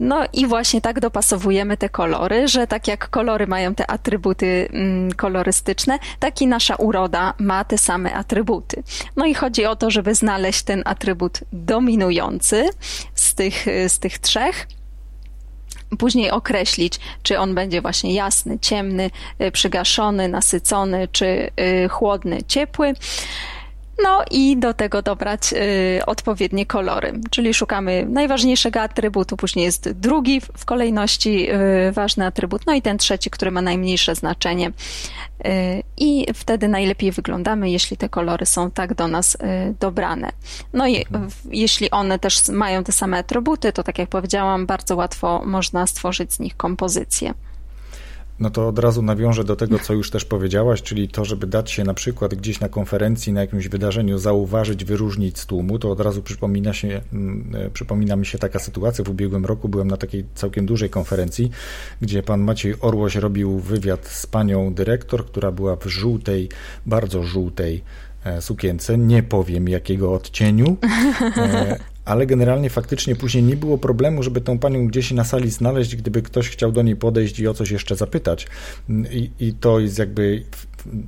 [0.00, 5.12] No i właśnie tak dopasowujemy te kolory, że tak jak kolory mają te atrybuty mm,
[5.12, 8.82] kolorystyczne, tak i nasza uroda ma te same atrybuty.
[9.16, 12.68] No i chodzi o to, żeby znaleźć ten atrybut dominujący
[13.14, 14.66] z tych, z tych trzech
[15.98, 19.10] później określić, czy on będzie właśnie jasny, ciemny,
[19.42, 21.50] y, przygaszony, nasycony, czy
[21.84, 22.94] y, chłodny, ciepły.
[24.02, 30.40] No i do tego dobrać y, odpowiednie kolory, czyli szukamy najważniejszego atrybutu, później jest drugi
[30.40, 31.50] w kolejności
[31.88, 34.68] y, ważny atrybut, no i ten trzeci, który ma najmniejsze znaczenie.
[34.68, 39.38] Y, I wtedy najlepiej wyglądamy, jeśli te kolory są tak do nas y,
[39.80, 40.30] dobrane.
[40.72, 41.28] No i mhm.
[41.50, 46.32] jeśli one też mają te same atrybuty, to tak jak powiedziałam, bardzo łatwo można stworzyć
[46.32, 47.34] z nich kompozycję.
[48.40, 51.70] No to od razu nawiążę do tego, co już też powiedziałaś, czyli to, żeby dać
[51.70, 56.00] się na przykład gdzieś na konferencji, na jakimś wydarzeniu zauważyć, wyróżnić z tłumu, to od
[56.00, 59.04] razu przypomina, się, mm, e, przypomina mi się taka sytuacja.
[59.04, 61.50] W ubiegłym roku byłem na takiej całkiem dużej konferencji,
[62.00, 66.48] gdzie pan Maciej Orłoś robił wywiad z panią dyrektor, która była w żółtej,
[66.86, 67.82] bardzo żółtej
[68.24, 70.76] e, sukience, nie powiem jakiego odcieniu,
[71.36, 75.96] e, ale generalnie faktycznie później nie było problemu, żeby tą panią gdzieś na sali znaleźć,
[75.96, 78.46] gdyby ktoś chciał do niej podejść i o coś jeszcze zapytać.
[79.10, 80.42] I, i to jest jakby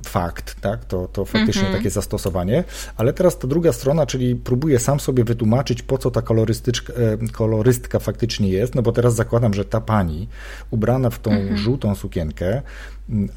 [0.05, 0.85] fakt, tak?
[0.85, 1.77] To, to faktycznie mm -hmm.
[1.77, 2.63] takie zastosowanie.
[2.97, 7.27] Ale teraz ta druga strona, czyli próbuję sam sobie wytłumaczyć, po co ta kolorystyczka, e,
[7.31, 10.27] kolorystka faktycznie jest, no bo teraz zakładam, że ta pani
[10.71, 11.57] ubrana w tą mm -hmm.
[11.57, 12.61] żółtą sukienkę,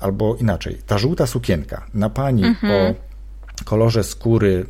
[0.00, 2.92] albo inaczej, ta żółta sukienka na pani mm -hmm.
[2.92, 2.94] o
[3.64, 4.66] kolorze skóry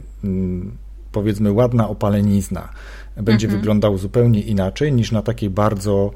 [1.12, 2.68] powiedzmy ładna opalenizna
[3.16, 3.60] będzie mhm.
[3.60, 6.10] wyglądał zupełnie inaczej niż na takiej bardzo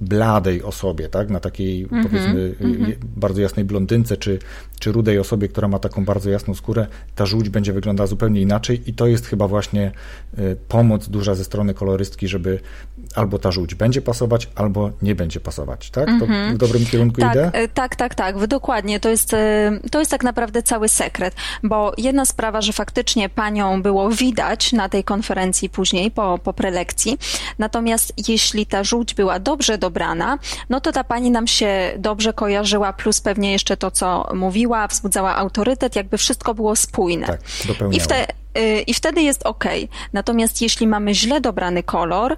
[0.00, 1.30] bladej osobie, tak?
[1.30, 2.94] na takiej mm -hmm, powiedzmy mm -hmm.
[3.16, 4.38] bardzo jasnej blondynce, czy,
[4.78, 8.82] czy rudej osobie, która ma taką bardzo jasną skórę, ta żółć będzie wyglądała zupełnie inaczej
[8.86, 9.92] i to jest chyba właśnie
[10.38, 12.60] y, pomoc duża ze strony kolorystki, żeby
[13.14, 16.08] albo ta żółć będzie pasować, albo nie będzie pasować, tak?
[16.08, 16.20] Mm -hmm.
[16.20, 16.54] To mhm.
[16.54, 17.62] w dobrym kierunku tak, idę?
[17.62, 19.00] Y, tak, tak, tak, dokładnie.
[19.00, 19.36] To jest, y,
[19.90, 24.88] to jest tak naprawdę cały sekret, bo jedna sprawa, że faktycznie panią było widać na
[24.88, 27.18] tej konferencji później, po, po prelekcji,
[27.58, 32.32] natomiast jeśli ta żółć była dobrze do dobrana, no to ta pani nam się dobrze
[32.32, 37.26] kojarzyła, plus pewnie jeszcze to, co mówiła, wzbudzała autorytet, jakby wszystko było spójne.
[37.26, 37.40] Tak,
[37.92, 38.26] I, wte,
[38.58, 39.64] y, I wtedy jest ok.
[40.12, 42.36] Natomiast jeśli mamy źle dobrany kolor,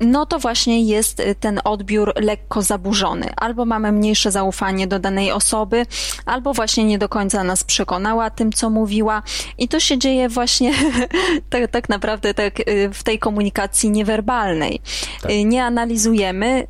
[0.00, 3.26] no to właśnie jest y, ten odbiór lekko zaburzony.
[3.36, 5.86] Albo mamy mniejsze zaufanie do danej osoby,
[6.26, 9.22] albo właśnie nie do końca nas przekonała tym, co mówiła.
[9.58, 10.72] I to się dzieje właśnie
[11.50, 14.80] tak, tak naprawdę tak y, w tej komunikacji niewerbalnej.
[15.22, 15.30] Tak.
[15.30, 16.66] Y, nie analizujemy,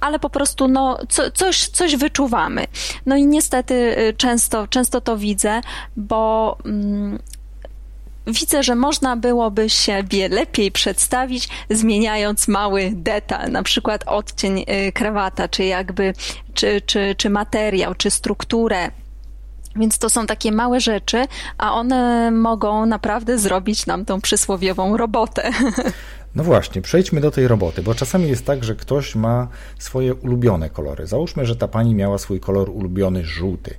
[0.00, 2.66] ale po prostu no, co, coś, coś wyczuwamy.
[3.06, 5.60] No i niestety często, często to widzę,
[5.96, 7.18] bo mm,
[8.26, 15.48] widzę, że można byłoby siebie lepiej przedstawić, zmieniając mały detal, na przykład odcień y, krawata,
[15.48, 16.14] czy jakby,
[16.54, 18.90] czy, czy, czy materiał, czy strukturę.
[19.76, 21.24] Więc to są takie małe rzeczy,
[21.58, 25.50] a one mogą naprawdę zrobić nam tą przysłowiową robotę.
[26.36, 30.70] No właśnie, przejdźmy do tej roboty, bo czasami jest tak, że ktoś ma swoje ulubione
[30.70, 31.06] kolory.
[31.06, 33.74] Załóżmy, że ta pani miała swój kolor ulubiony żółty.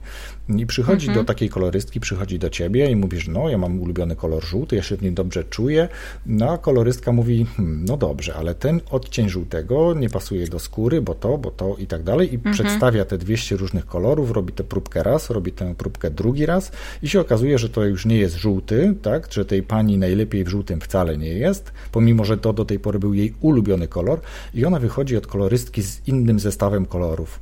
[0.49, 1.25] I przychodzi mhm.
[1.25, 4.83] do takiej kolorystki, przychodzi do ciebie i mówisz, no ja mam ulubiony kolor żółty, ja
[4.83, 5.89] się w nim dobrze czuję.
[6.25, 11.01] No a kolorystka mówi, hm, no dobrze, ale ten odcień żółtego nie pasuje do skóry,
[11.01, 12.33] bo to, bo to i tak dalej.
[12.33, 12.53] I mhm.
[12.53, 17.10] przedstawia te 200 różnych kolorów, robi tę próbkę raz, robi tę próbkę drugi raz i
[17.10, 20.81] się okazuje, że to już nie jest żółty, tak, że tej pani najlepiej w żółtym
[20.81, 24.21] wcale nie jest, pomimo, że to do tej pory był jej ulubiony kolor
[24.53, 27.39] i ona wychodzi od kolorystki z innym zestawem kolorów.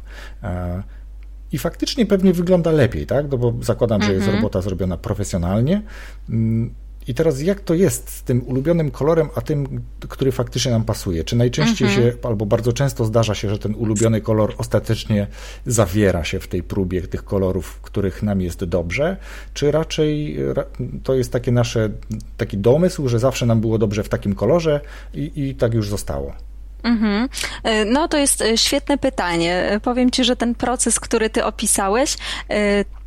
[1.56, 3.26] I faktycznie pewnie wygląda lepiej, tak?
[3.32, 4.36] No bo zakładam, że jest mhm.
[4.36, 5.82] robota zrobiona profesjonalnie.
[6.30, 6.74] Mm,
[7.08, 11.24] I teraz jak to jest z tym ulubionym kolorem, a tym, który faktycznie nam pasuje?
[11.24, 12.12] Czy najczęściej mhm.
[12.12, 15.28] się, albo bardzo często zdarza się, że ten ulubiony kolor ostatecznie
[15.66, 19.18] zawiera się w tej próbie tych kolorów, których nam jest dobrze,
[19.54, 20.38] czy raczej
[21.04, 21.90] to jest takie nasze,
[22.38, 24.82] taki domysł, że zawsze nam było dobrze w takim kolorze
[25.14, 26.34] i, i tak już zostało?
[26.86, 27.30] Mhm.
[27.64, 29.56] E, no to jest e, świetne pytanie.
[29.70, 32.18] E, powiem Ci, że ten proces, który Ty opisałeś,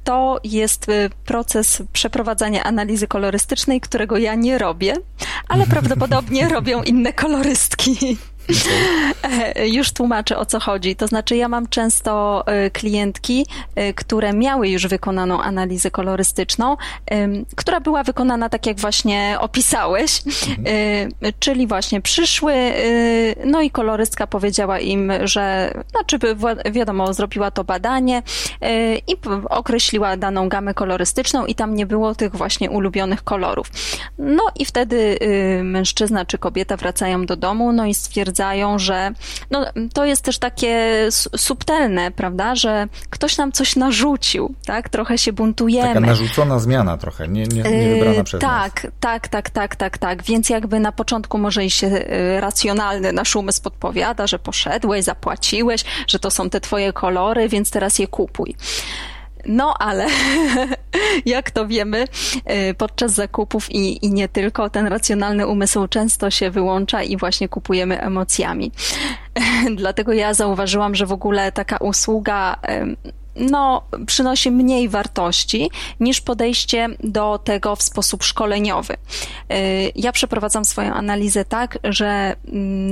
[0.05, 0.87] to jest
[1.25, 4.95] proces przeprowadzania analizy kolorystycznej, którego ja nie robię,
[5.49, 8.17] ale prawdopodobnie robią inne kolorystki.
[8.49, 9.69] Okay.
[9.69, 10.97] Już tłumaczę o co chodzi.
[10.97, 16.77] To znaczy, ja mam często e, klientki, e, które miały już wykonaną analizę kolorystyczną,
[17.57, 20.67] która była wykonana tak, jak właśnie opisałeś, mhm.
[21.23, 22.55] E, czyli właśnie przyszły,
[23.45, 26.19] no i kolorystka powiedziała im, że, znaczy,
[26.73, 28.23] wiadomo, zrobiła to badanie
[29.07, 29.17] i
[29.51, 33.71] określiła daną gamę kolorystyczną, i tam nie było tych właśnie ulubionych kolorów.
[34.19, 35.19] No i wtedy
[35.63, 39.13] mężczyzna czy kobieta wracają do domu, no i stwierdzają, stwierdzają, że
[39.51, 44.89] no, to jest też takie subtelne, prawda, że ktoś nam coś narzucił, tak?
[44.89, 45.89] Trochę się buntujemy.
[45.89, 48.93] Taka narzucona zmiana trochę, nie, nie, nie wybrana przez tak, nas.
[49.01, 50.23] Tak, tak, tak, tak, tak.
[50.23, 55.85] Więc jakby na początku może i się y, racjonalny nasz umysł podpowiada, że poszedłeś, zapłaciłeś,
[56.07, 58.55] że to są te twoje kolory, więc teraz je kupuj.
[59.47, 60.07] No ale
[61.27, 62.05] jak to wiemy,
[62.71, 67.49] y, podczas zakupów i, i nie tylko, ten racjonalny umysł często się wyłącza i właśnie
[67.49, 68.73] kupujemy emocjami.
[69.77, 72.57] Dlatego ja zauważyłam, że w ogóle taka usługa
[73.39, 75.71] no, przynosi mniej wartości
[76.01, 78.95] niż podejście do tego w sposób szkoleniowy.
[78.95, 78.97] Y,
[79.97, 82.37] ja przeprowadzam swoją analizę tak, że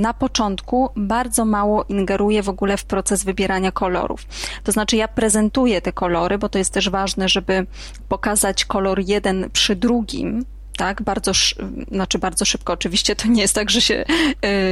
[0.01, 4.25] na początku bardzo mało ingeruję w ogóle w proces wybierania kolorów.
[4.63, 7.65] To znaczy, ja prezentuję te kolory, bo to jest też ważne, żeby
[8.09, 10.45] pokazać kolor jeden przy drugim,
[10.77, 11.31] tak, bardzo,
[11.91, 14.05] znaczy bardzo szybko, oczywiście to nie jest tak, że się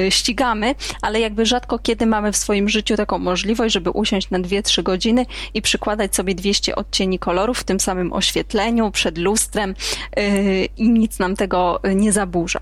[0.07, 4.39] y, ścigamy, ale jakby rzadko kiedy mamy w swoim życiu taką możliwość, żeby usiąść na
[4.39, 9.75] 2-3 godziny i przykładać sobie 200 odcieni kolorów w tym samym oświetleniu, przed lustrem
[10.19, 12.59] y, i nic nam tego nie zaburza.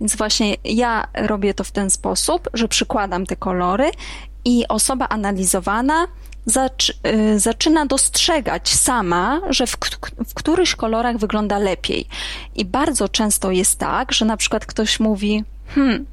[0.00, 3.90] Więc właśnie ja robię to w ten sposób, że przykładam te kolory
[4.46, 6.06] i osoba analizowana
[7.06, 9.76] Y, zaczyna dostrzegać sama, że w,
[10.28, 12.06] w których kolorach wygląda lepiej.
[12.54, 16.06] I bardzo często jest tak, że na przykład ktoś mówi, hmm,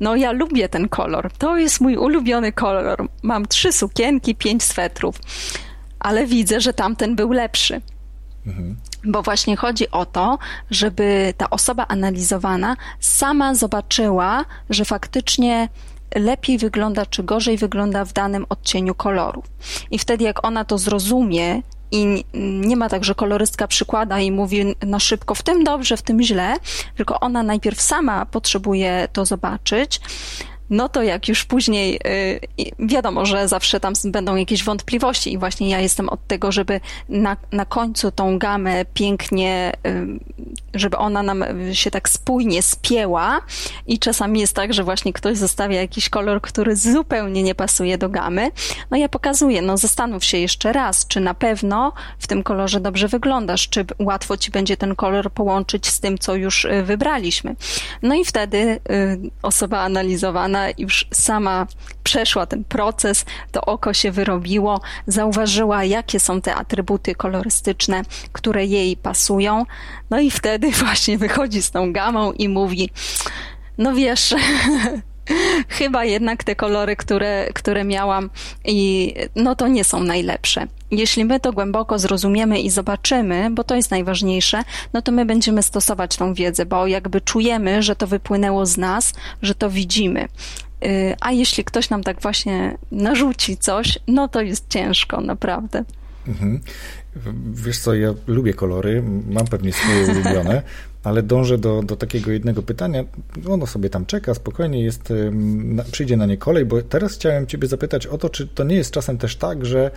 [0.00, 3.08] no ja lubię ten kolor, to jest mój ulubiony kolor.
[3.22, 5.16] Mam trzy sukienki, pięć swetrów,
[6.00, 7.80] ale widzę, że tamten był lepszy.
[8.46, 8.76] Mhm.
[9.04, 10.38] Bo właśnie chodzi o to,
[10.70, 15.68] żeby ta osoba analizowana sama zobaczyła, że faktycznie
[16.14, 19.42] lepiej wygląda czy gorzej wygląda w danym odcieniu koloru.
[19.90, 24.76] I wtedy, jak ona to zrozumie, i nie ma tak, że kolorystka przykłada i mówi
[24.86, 26.56] na szybko w tym dobrze, w tym źle,
[26.96, 30.00] tylko ona najpierw sama potrzebuje to zobaczyć,
[30.72, 32.00] no to jak już później
[32.78, 37.36] wiadomo, że zawsze tam będą jakieś wątpliwości i właśnie ja jestem od tego, żeby na,
[37.52, 39.72] na końcu tą gamę pięknie,
[40.74, 43.40] żeby ona nam się tak spójnie spięła
[43.86, 48.08] i czasami jest tak, że właśnie ktoś zostawia jakiś kolor, który zupełnie nie pasuje do
[48.08, 48.50] gamy.
[48.90, 53.08] No ja pokazuję, no zastanów się jeszcze raz, czy na pewno w tym kolorze dobrze
[53.08, 57.56] wyglądasz, czy łatwo ci będzie ten kolor połączyć z tym, co już y, wybraliśmy.
[58.02, 58.80] No i wtedy y,
[59.42, 61.66] osoba analizowana już sama
[62.04, 68.96] przeszła ten proces, to oko się wyrobiło, zauważyła, jakie są te atrybuty kolorystyczne, które jej
[68.96, 69.66] pasują.
[70.10, 72.90] No i wtedy właśnie wychodzi z tą gamą i mówi:
[73.78, 74.34] No wiesz.
[75.68, 78.30] Chyba jednak te kolory, które, które miałam,
[78.64, 80.66] i no to nie są najlepsze.
[80.92, 85.62] Jeśli my to głęboko zrozumiemy i zobaczymy, bo to jest najważniejsze, no to my będziemy
[85.62, 90.28] stosować tą wiedzę, bo jakby czujemy, że to wypłynęło z nas, że to widzimy.
[90.84, 95.84] Y, a jeśli ktoś nam tak właśnie narzuci coś, no to jest ciężko, naprawdę.
[96.28, 96.60] Mhm.
[97.52, 100.62] Wiesz co, ja lubię kolory, mam pewnie swoje ulubione,
[101.04, 103.04] ale dążę do, do takiego jednego pytania.
[103.50, 105.12] Ono sobie tam czeka, spokojnie jest,
[105.92, 108.90] przyjdzie na nie kolej, bo teraz chciałem Ciebie zapytać o to, czy to nie jest
[108.90, 109.90] czasem też tak, że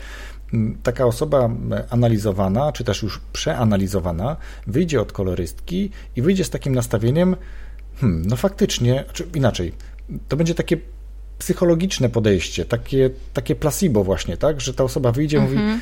[0.83, 1.49] taka osoba
[1.89, 7.35] analizowana, czy też już przeanalizowana, wyjdzie od kolorystki i wyjdzie z takim nastawieniem,
[7.99, 9.73] hmm, no faktycznie, czy inaczej,
[10.27, 10.77] to będzie takie
[11.39, 15.81] psychologiczne podejście, takie, takie placebo właśnie, tak, że ta osoba wyjdzie i mówi, mhm.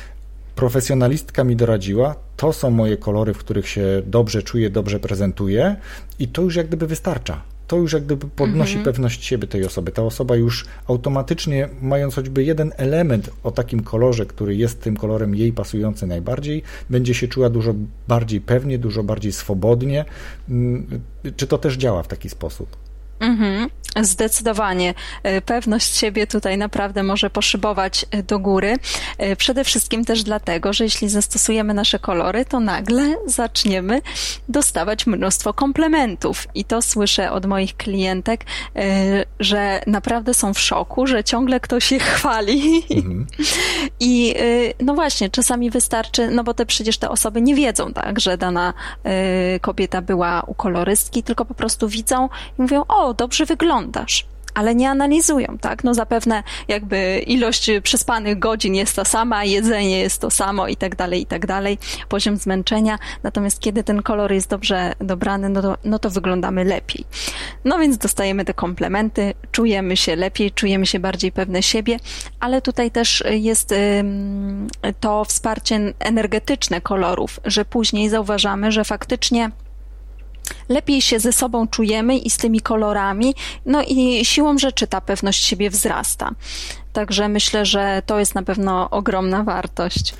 [0.54, 5.76] profesjonalistka mi doradziła, to są moje kolory, w których się dobrze czuję, dobrze prezentuję
[6.18, 8.84] i to już jak gdyby wystarcza to już jak gdyby podnosi mhm.
[8.84, 9.92] pewność siebie tej osoby.
[9.92, 15.34] Ta osoba już automatycznie, mając choćby jeden element o takim kolorze, który jest tym kolorem
[15.34, 17.74] jej pasujący najbardziej, będzie się czuła dużo
[18.08, 20.04] bardziej pewnie, dużo bardziej swobodnie.
[20.48, 21.00] Mm,
[21.36, 22.83] czy to też działa w taki sposób?
[23.20, 23.70] Mhm.
[24.02, 24.94] Zdecydowanie.
[25.22, 28.76] E, pewność siebie tutaj naprawdę może poszybować e, do góry.
[29.18, 34.02] E, przede wszystkim też dlatego, że jeśli zastosujemy nasze kolory, to nagle zaczniemy
[34.48, 36.48] dostawać mnóstwo komplementów.
[36.54, 38.44] I to słyszę od moich klientek,
[39.40, 42.82] że naprawdę są w szoku, że ciągle ktoś je chwali.
[42.90, 43.26] Mhm.
[44.00, 44.34] I
[44.80, 48.74] no właśnie, czasami wystarczy, no bo te przecież te osoby nie wiedzą, tak, że dana
[49.60, 54.90] kobieta była u kolorystki, tylko po prostu widzą i mówią, o, dobrze wyglądasz ale nie
[54.90, 55.84] analizują, tak?
[55.84, 60.96] No zapewne jakby ilość przespanych godzin jest ta sama, jedzenie jest to samo i tak
[60.96, 65.76] dalej, i tak dalej, poziom zmęczenia, natomiast kiedy ten kolor jest dobrze dobrany, no to,
[65.84, 67.04] no to wyglądamy lepiej.
[67.64, 71.96] No więc dostajemy te komplementy, czujemy się lepiej, czujemy się bardziej pewne siebie,
[72.40, 73.74] ale tutaj też jest
[75.00, 79.50] to wsparcie energetyczne kolorów, że później zauważamy, że faktycznie
[80.68, 83.34] lepiej się ze sobą czujemy i z tymi kolorami,
[83.66, 86.30] no i siłą rzeczy ta pewność siebie wzrasta.
[86.92, 90.14] Także myślę, że to jest na pewno ogromna wartość.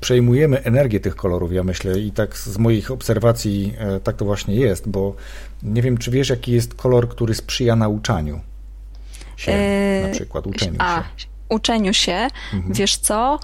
[0.00, 4.54] Przejmujemy energię tych kolorów, ja myślę, i tak z moich obserwacji e, tak to właśnie
[4.54, 5.14] jest, bo
[5.62, 8.40] nie wiem, czy wiesz, jaki jest kolor, który sprzyja nauczaniu
[9.36, 12.74] się, e, na przykład uczeniu a, się uczeniu się, mhm.
[12.74, 13.38] wiesz co,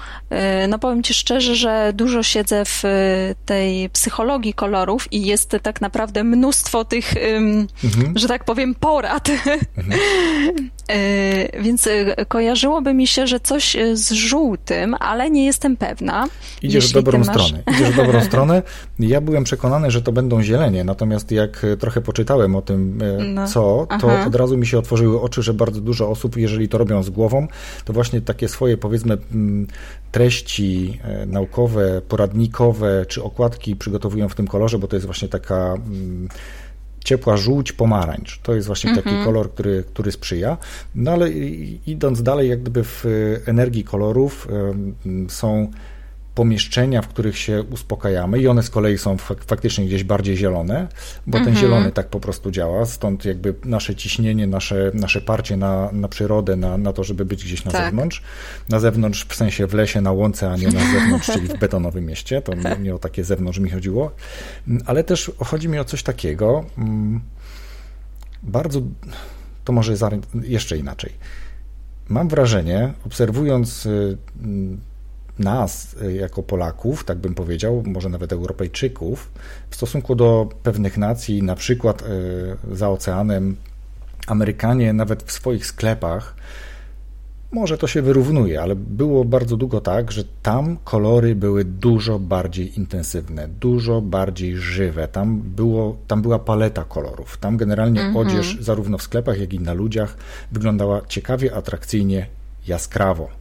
[0.64, 5.56] y, no powiem Ci szczerze, że dużo siedzę w y, tej psychologii kolorów i jest
[5.62, 7.68] tak naprawdę mnóstwo tych, mhm.
[8.14, 9.28] że tak powiem, porad.
[9.76, 10.70] Mhm.
[10.94, 11.88] Y, więc
[12.29, 16.29] kojarzyłoby mi się, że coś z żółtym, ale nie jestem pewna.
[16.62, 17.29] Idziesz w dobrą masz...
[17.29, 17.62] stronę.
[17.74, 18.62] Idziesz w dobrą stronę.
[18.98, 23.03] Ja byłem przekonany, że to będą zielenie, natomiast jak trochę poczytałem o tym,
[23.35, 23.46] no.
[23.46, 24.24] co, to Aha.
[24.26, 27.48] od razu mi się otworzyły oczy, że bardzo dużo osób, jeżeli to robią z głową,
[27.85, 29.66] to właśnie takie swoje, powiedzmy, mm,
[30.12, 35.74] treści e, naukowe, poradnikowe czy okładki przygotowują w tym kolorze, bo to jest właśnie taka
[35.74, 36.29] mm,
[37.04, 38.40] ciepła żółć, pomarańcz.
[38.42, 39.24] To jest właśnie taki mhm.
[39.26, 40.56] kolor, który, który sprzyja.
[40.94, 41.30] No ale
[41.86, 43.04] idąc dalej, jak gdyby w
[43.46, 44.48] energii kolorów
[45.28, 45.70] są
[46.34, 49.16] pomieszczenia, w których się uspokajamy i one z kolei są
[49.46, 50.88] faktycznie gdzieś bardziej zielone,
[51.26, 51.44] bo mhm.
[51.44, 56.08] ten zielony tak po prostu działa, stąd jakby nasze ciśnienie, nasze, nasze parcie na, na
[56.08, 57.84] przyrodę, na, na to, żeby być gdzieś na tak.
[57.84, 58.22] zewnątrz.
[58.68, 62.06] Na zewnątrz w sensie w lesie, na łące, a nie na zewnątrz, czyli w betonowym
[62.06, 62.42] mieście.
[62.42, 64.12] To nie, nie o takie zewnątrz mi chodziło.
[64.86, 67.20] Ale też chodzi mi o coś takiego, mm,
[68.42, 68.82] bardzo,
[69.64, 69.94] to może
[70.42, 71.12] jeszcze inaczej.
[72.08, 74.18] Mam wrażenie, obserwując y,
[75.40, 79.31] nas y, jako Polaków, tak bym powiedział, może nawet Europejczyków,
[79.70, 83.57] w stosunku do pewnych nacji, na przykład y, za oceanem,
[84.26, 86.35] Amerykanie nawet w swoich sklepach
[87.53, 92.79] może to się wyrównuje, ale było bardzo długo tak, że tam kolory były dużo bardziej
[92.79, 95.09] intensywne, dużo bardziej żywe.
[95.09, 97.38] Tam, było, tam była paleta kolorów.
[97.38, 98.26] Tam generalnie mhm.
[98.26, 100.16] odzież, zarówno w sklepach, jak i na ludziach,
[100.53, 102.26] wyglądała ciekawie, atrakcyjnie,
[102.66, 103.39] jaskrawo.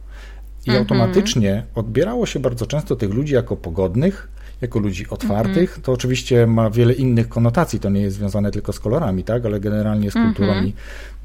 [0.66, 0.78] I mhm.
[0.78, 4.28] automatycznie odbierało się bardzo często tych ludzi jako pogodnych,
[4.60, 5.78] jako ludzi otwartych.
[5.78, 5.82] -hmm.
[5.82, 9.60] To oczywiście ma wiele innych konotacji, to nie jest związane tylko z kolorami, tak, ale
[9.60, 10.72] generalnie z kulturą mm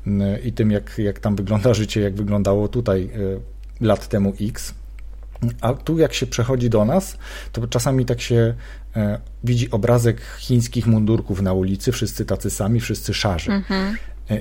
[0.07, 0.37] -hmm.
[0.43, 3.09] i, i tym, jak, jak tam wygląda życie, jak wyglądało tutaj
[3.81, 4.73] e, lat temu X.
[5.61, 7.17] A tu jak się przechodzi do nas,
[7.51, 8.53] to czasami tak się
[8.95, 13.51] e, widzi obrazek chińskich mundurków na ulicy, wszyscy tacy sami, wszyscy szarzy.
[13.51, 13.95] Mm -hmm.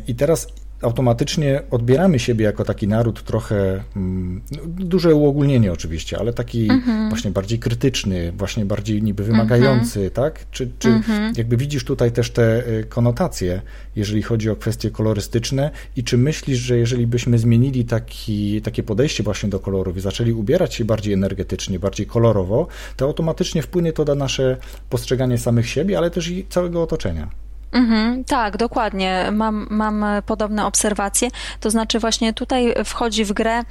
[0.06, 0.48] I teraz
[0.84, 7.08] automatycznie odbieramy siebie jako taki naród trochę, mm, no, duże uogólnienie oczywiście, ale taki mhm.
[7.08, 10.10] właśnie bardziej krytyczny, właśnie bardziej niby wymagający, mhm.
[10.10, 10.50] tak?
[10.50, 11.32] Czy, czy mhm.
[11.36, 13.62] jakby widzisz tutaj też te y, konotacje,
[13.96, 19.22] jeżeli chodzi o kwestie kolorystyczne i czy myślisz, że jeżeli byśmy zmienili taki, takie podejście
[19.22, 22.66] właśnie do kolorów i zaczęli ubierać się bardziej energetycznie, bardziej kolorowo,
[22.96, 24.56] to automatycznie wpłynie to na nasze
[24.90, 27.43] postrzeganie samych siebie, ale też i całego otoczenia.
[27.74, 29.28] Mhm, tak, dokładnie.
[29.32, 31.28] Mam, mam podobne obserwacje.
[31.60, 33.64] To znaczy, właśnie tutaj wchodzi w grę y,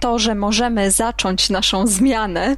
[0.00, 2.56] to, że możemy zacząć naszą zmianę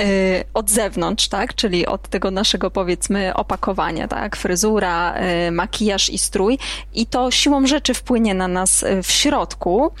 [0.00, 1.54] y, od zewnątrz, tak?
[1.54, 4.36] Czyli od tego naszego, powiedzmy, opakowania, tak?
[4.36, 5.14] Fryzura,
[5.48, 6.58] y, makijaż i strój.
[6.94, 9.92] I to siłą rzeczy wpłynie na nas w środku,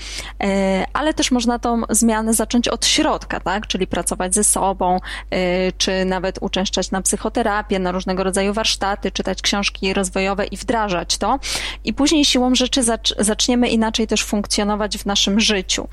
[0.92, 3.66] ale też można tą zmianę zacząć od środka, tak?
[3.66, 4.98] Czyli pracować ze sobą,
[5.78, 11.38] czy nawet uczęszczać na psychoterapię, na różnego rodzaju warsztaty, czytać książki rozwojowe i wdrażać to.
[11.84, 12.80] I później siłą rzeczy
[13.18, 15.88] zaczniemy inaczej też funkcjonować w naszym życiu.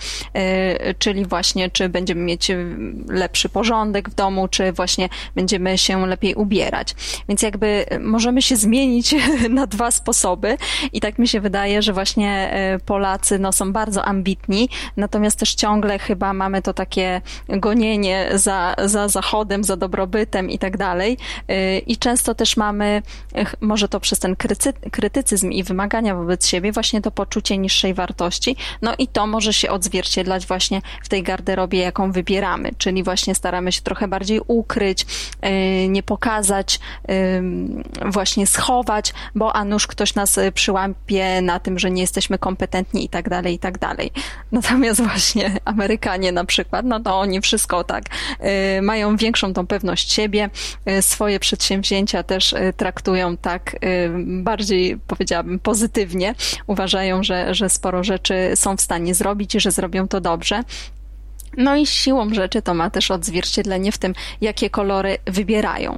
[0.89, 2.75] Y, czyli właśnie, czy będziemy mieć y,
[3.07, 6.95] lepszy porządek w domu, czy właśnie będziemy się lepiej ubierać.
[7.29, 9.15] Więc jakby możemy się zmienić
[9.49, 10.57] na dwa sposoby
[10.93, 15.55] i tak mi się wydaje, że właśnie y, Polacy no, są bardzo ambitni, natomiast też
[15.55, 21.17] ciągle chyba mamy to takie gonienie za, za zachodem, za dobrobytem i tak dalej.
[21.87, 23.01] I często też mamy,
[23.61, 24.35] może może to przez ten
[24.91, 29.69] krytycyzm i wymagania wobec siebie, właśnie to poczucie niższej wartości, no i to może się
[29.69, 35.05] odzwierciedlać właśnie w tej garderobie, jaką wybieramy, czyli właśnie staramy się trochę bardziej ukryć,
[35.45, 41.79] y, nie pokazać, y, właśnie schować, bo a nuż ktoś nas y, przyłapie na tym,
[41.79, 44.11] że nie jesteśmy kompetentni i tak dalej, i tak dalej.
[44.51, 48.03] Natomiast właśnie Amerykanie na przykład, no to oni wszystko tak,
[48.81, 50.49] mają większą tą pewność siebie,
[51.01, 54.09] swoje przedsięwzięcia też traktują tak Y,
[54.43, 56.35] bardziej powiedziałabym pozytywnie,
[56.67, 60.63] uważają, że, że sporo rzeczy są w stanie zrobić i że zrobią to dobrze.
[61.57, 65.97] No i siłą rzeczy to ma też odzwierciedlenie w tym, jakie kolory wybierają.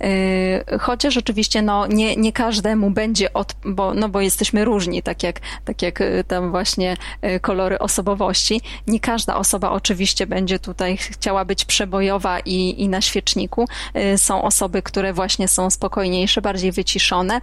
[0.00, 5.22] Yy, chociaż oczywiście no, nie, nie każdemu będzie, od, bo, no, bo jesteśmy różni, tak
[5.22, 8.60] jak, tak jak y, tam właśnie y, kolory osobowości.
[8.86, 13.68] Nie każda osoba oczywiście będzie tutaj chciała być przebojowa i, i na świeczniku.
[13.94, 17.40] Yy, są osoby, które właśnie są spokojniejsze, bardziej wyciszone.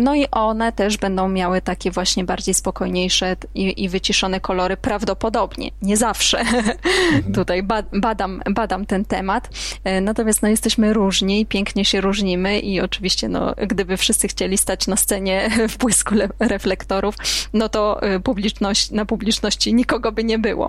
[0.00, 5.70] No i one też będą miały takie właśnie bardziej spokojniejsze i, i wyciszone kolory prawdopodobnie.
[5.82, 6.44] Nie zawsze.
[6.84, 7.32] Mhm.
[7.34, 7.62] tutaj
[7.92, 9.50] badam, badam ten temat.
[9.84, 14.86] E, natomiast no, jesteśmy różni, pięknie się różnimy i oczywiście no, gdyby wszyscy chcieli stać
[14.86, 17.14] na scenie w błysku reflektorów,
[17.52, 20.68] no to e, publiczność, na publiczności nikogo by nie było.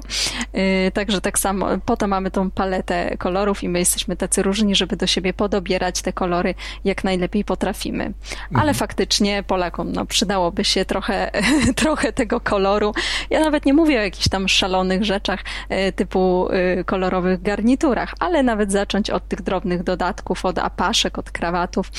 [0.54, 4.76] E, także tak samo, po to mamy tą paletę kolorów i my jesteśmy tacy różni,
[4.76, 6.56] żeby do siebie podobierać te kolory
[6.86, 8.04] jak najlepiej potrafimy.
[8.50, 8.74] Ale mhm.
[8.74, 11.32] faktycznie Polakom no, przydałoby się trochę,
[11.76, 12.94] trochę tego koloru.
[13.30, 15.44] Ja nawet nie mówię o jakichś tam szalonych rzeczach,
[16.02, 16.48] typu
[16.80, 21.92] y, kolorowych garniturach, ale nawet zacząć od tych drobnych dodatków, od apaszek, od krawatów,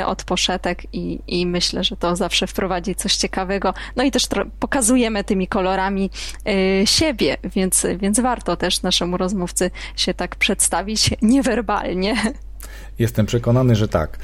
[0.00, 3.74] y, od poszetek i, i myślę, że to zawsze wprowadzi coś ciekawego.
[3.96, 4.28] No i też
[4.60, 6.10] pokazujemy tymi kolorami
[6.48, 12.16] y, siebie, więc, więc warto też naszemu rozmówcy się tak przedstawić niewerbalnie.
[12.98, 14.18] Jestem przekonany, że tak.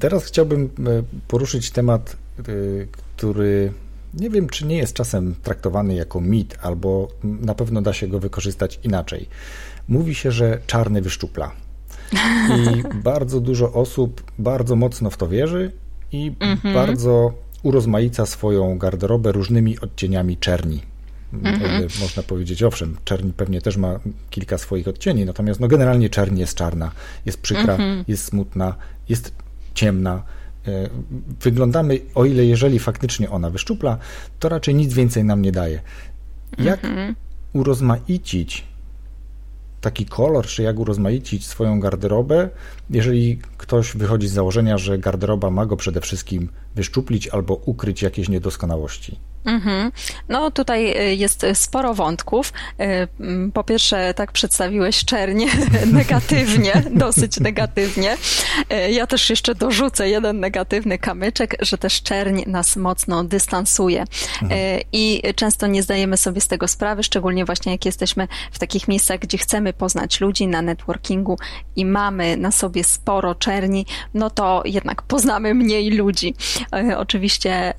[0.00, 0.70] Teraz chciałbym
[1.28, 2.16] poruszyć temat,
[3.16, 3.72] który
[4.18, 8.20] nie wiem, czy nie jest czasem traktowany jako mit, albo na pewno da się go
[8.20, 9.28] wykorzystać inaczej.
[9.88, 11.52] Mówi się, że czarny wyszczupla.
[12.48, 15.72] I bardzo dużo osób bardzo mocno w to wierzy
[16.12, 16.74] i mhm.
[16.74, 20.82] bardzo urozmaica swoją garderobę różnymi odcieniami czerni.
[21.32, 21.88] Mhm.
[22.00, 24.00] Można powiedzieć, owszem, czerni pewnie też ma
[24.30, 26.92] kilka swoich odcieni, natomiast no generalnie czerni jest czarna,
[27.26, 28.04] jest przykra, mhm.
[28.08, 28.74] jest smutna,
[29.08, 29.32] jest
[29.74, 30.22] ciemna
[31.40, 33.98] wyglądamy, o ile jeżeli faktycznie ona wyszczupla,
[34.38, 35.80] to raczej nic więcej nam nie daje.
[36.58, 37.14] Jak mhm.
[37.52, 38.64] urozmaicić
[39.80, 42.48] taki kolor, czy jak urozmaicić swoją garderobę,
[42.90, 48.28] jeżeli ktoś wychodzi z założenia, że garderoba ma go przede wszystkim wyszczuplić albo ukryć jakieś
[48.28, 49.18] niedoskonałości?
[49.44, 49.92] Mhm.
[50.28, 52.52] No tutaj y, jest sporo wątków.
[52.80, 53.08] Y,
[53.52, 55.46] po pierwsze, tak przedstawiłeś czernie
[55.92, 58.16] negatywnie, dosyć negatywnie.
[58.72, 64.04] Y, ja też jeszcze dorzucę jeden negatywny kamyczek, że też czerń nas mocno dystansuje.
[64.42, 64.80] Mhm.
[64.92, 69.18] I często nie zdajemy sobie z tego sprawy, szczególnie właśnie jak jesteśmy w takich miejscach,
[69.18, 71.38] gdzie chcemy poznać ludzi na networkingu
[71.76, 76.34] i mamy na sobie sporo czerni, no to jednak poznamy mniej ludzi.
[76.96, 77.74] Oczywiście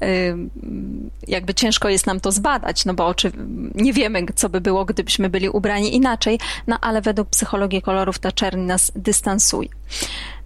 [1.27, 3.31] jakby ciężko jest nam to zbadać, no bo oczy,
[3.75, 8.31] nie wiemy, co by było, gdybyśmy byli ubrani inaczej, no ale według psychologii kolorów ta
[8.31, 9.69] czerń nas dystansuje.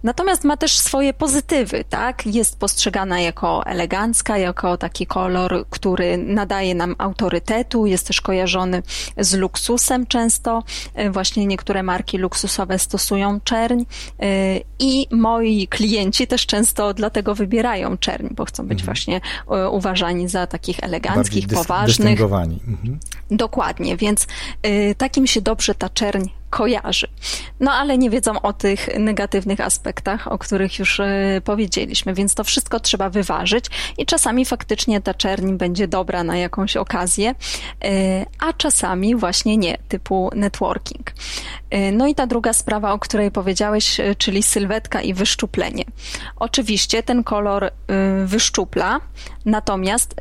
[0.02, 2.26] Natomiast ma też swoje pozytywy, tak?
[2.26, 8.82] Jest postrzegana jako elegancka, jako taki kolor, który nadaje nam autorytetu, jest też kojarzony
[9.16, 10.62] z luksusem często.
[10.94, 13.82] E, właśnie niektóre marki luksusowe stosują czerń
[14.20, 18.86] e, i moi klienci też często dlatego wybierają czerń, bo chcą być mhm.
[18.86, 19.20] właśnie
[19.50, 22.20] e, uważani za takich eleganckich, dys- poważnych.
[22.20, 22.98] Mhm.
[23.30, 24.26] Dokładnie, więc
[24.98, 27.06] takim się dobrze ta czerń kojarzy.
[27.60, 32.44] No ale nie wiedzą o tych negatywnych aspektach, o których już e, powiedzieliśmy, więc to
[32.44, 33.64] wszystko trzeba wyważyć
[33.98, 37.34] i czasami faktycznie ta czerń będzie dobra na jakąś okazję,
[37.84, 41.12] e, a czasami właśnie nie, typu networking.
[41.70, 45.84] E, no i ta druga sprawa, o której powiedziałeś, czyli sylwetka i wyszczuplenie.
[46.36, 47.70] Oczywiście ten kolor
[48.24, 49.00] wyszczupla,
[49.44, 50.14] natomiast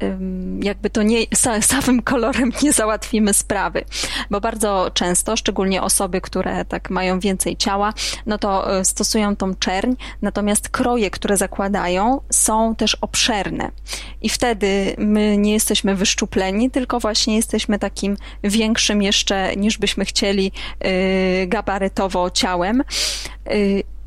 [0.62, 1.20] jakby to nie
[1.62, 3.86] samym kolorem nie załatwimy sprawy,
[4.30, 7.94] bo bardzo często, szczególnie osoby, które tak mają więcej ciała,
[8.26, 13.72] no to e, stosują tą czerń, natomiast kroje, które zakładają, są też obszerne.
[14.22, 20.52] I wtedy my nie jesteśmy wyszczupleni, tylko właśnie jesteśmy takim większym jeszcze niż byśmy chcieli
[20.80, 22.82] e, gabarytowo ciałem.
[23.46, 23.54] E,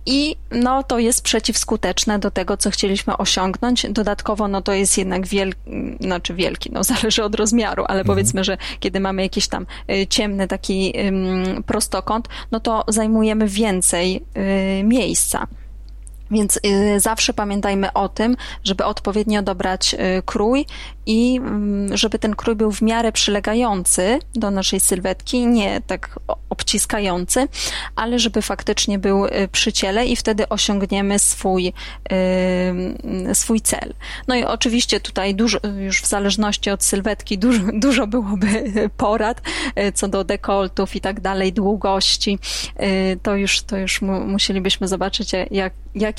[0.06, 3.86] i no, to jest przeciwskuteczne do tego, co chcieliśmy osiągnąć.
[3.90, 5.60] Dodatkowo no, to jest jednak wielki,
[6.00, 8.06] znaczy wielki, no, zależy od rozmiaru, ale mhm.
[8.06, 10.92] powiedzmy, że kiedy mamy jakiś tam y, ciemny taki
[11.66, 14.24] prostokąt, no to zajmujemy więcej
[14.80, 15.46] y, miejsca.
[16.32, 20.66] Więc y, zawsze pamiętajmy o tym, żeby odpowiednio dobrać y, krój
[21.06, 26.18] i mm, żeby ten krój był w miarę przylegający do naszej sylwetki, nie tak
[26.50, 27.48] obciskający,
[27.96, 31.72] ale żeby faktycznie był y, przy ciele i wtedy osiągniemy swój,
[33.32, 33.94] swój cel.
[34.28, 39.42] No i oczywiście tutaj dużo, już w zależności od sylwetki dużo, dużo byłoby porad
[39.94, 42.38] co do dekoltów i tak dalej, długości.
[43.22, 45.72] To już, to już musielibyśmy zobaczyć, jak,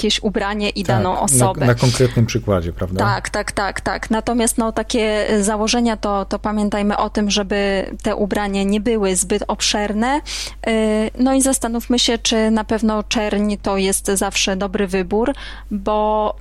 [0.04, 1.60] jakieś ubranie i tak, daną osobę.
[1.60, 3.00] Na, na, konkretnym przykładzie, prawda?
[3.00, 4.10] Tak, tak, tak, tak.
[4.10, 9.44] Natomiast no, takie założenia to, to pamiętajmy o tym, żeby te ubrania nie były zbyt
[9.48, 10.22] obszerne.
[10.68, 15.34] Y, no i zastanówmy się, czy na pewno czerń to jest zawsze dobry wybór,
[15.72, 16.36] bo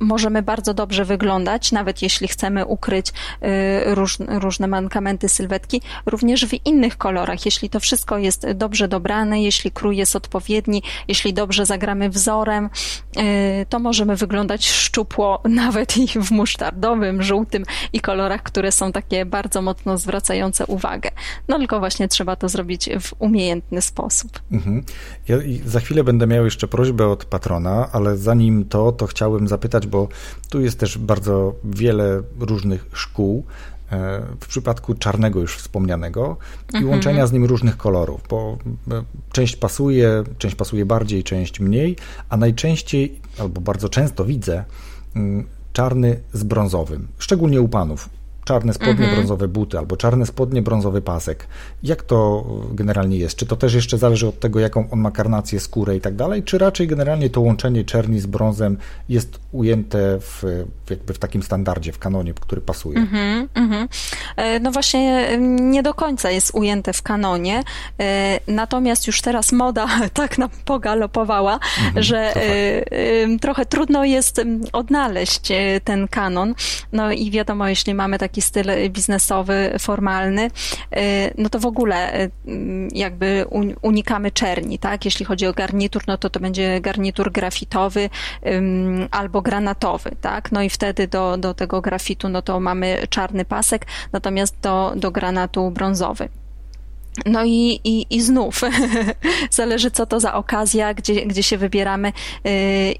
[0.00, 6.66] możemy bardzo dobrze wyglądać, nawet jeśli chcemy ukryć y, róż, różne mankamenty sylwetki, również w
[6.66, 7.44] innych kolorach.
[7.44, 12.70] Jeśli to wszystko jest dobrze dobrane, jeśli krój jest odpowiedni, jeśli dobrze zagramy wzorem,
[13.68, 19.62] to możemy wyglądać szczupło nawet i w musztardowym, żółtym i kolorach, które są takie bardzo
[19.62, 21.10] mocno zwracające uwagę.
[21.48, 24.40] No tylko właśnie trzeba to zrobić w umiejętny sposób.
[24.52, 24.84] Mhm.
[25.28, 25.36] Ja
[25.66, 30.08] za chwilę będę miał jeszcze prośbę od patrona, ale zanim to, to chciałem zapytać, bo
[30.50, 33.44] tu jest też bardzo wiele różnych szkół
[34.40, 36.36] w przypadku czarnego już wspomnianego
[36.72, 36.90] i mhm.
[36.90, 38.58] łączenia z nim różnych kolorów, bo
[38.90, 41.96] e, część pasuje, część pasuje bardziej, część mniej,
[42.28, 44.64] a najczęściej albo bardzo często widzę
[45.16, 48.08] mm, czarny z brązowym, szczególnie u panów
[48.44, 49.14] czarne spodnie, mhm.
[49.14, 51.46] brązowe buty albo czarne spodnie, brązowy pasek.
[51.82, 53.36] Jak to generalnie jest?
[53.36, 56.42] Czy to też jeszcze zależy od tego, jaką on ma karnację, skórę i tak dalej,
[56.42, 58.76] czy raczej generalnie to łączenie czerni z brązem
[59.08, 60.44] jest ujęte w,
[60.90, 62.98] jakby w takim standardzie, w kanonie, który pasuje?
[62.98, 63.88] Mhm, mhm.
[64.36, 67.62] E, no właśnie nie do końca jest ujęte w kanonie,
[68.00, 71.58] e, natomiast już teraz moda tak nam pogalopowała,
[71.96, 74.40] że e, trochę trudno jest
[74.72, 75.48] odnaleźć
[75.84, 76.54] ten kanon.
[76.92, 80.50] No i wiadomo, jeśli mamy taki taki styl biznesowy, formalny,
[80.96, 82.30] y, no to w ogóle y,
[82.94, 83.44] jakby
[83.82, 85.04] unikamy czerni, tak?
[85.04, 88.10] Jeśli chodzi o garnitur, no to to będzie garnitur grafitowy
[89.10, 90.52] albo granatowy, tak?
[90.52, 95.10] No i wtedy do, do tego grafitu, no to mamy czarny pasek, natomiast do, do
[95.10, 96.28] granatu brązowy.
[97.26, 98.60] No i, i, i znów
[99.50, 102.12] zależy, co to za okazja, gdzie, gdzie się wybieramy
[102.44, 102.52] yy,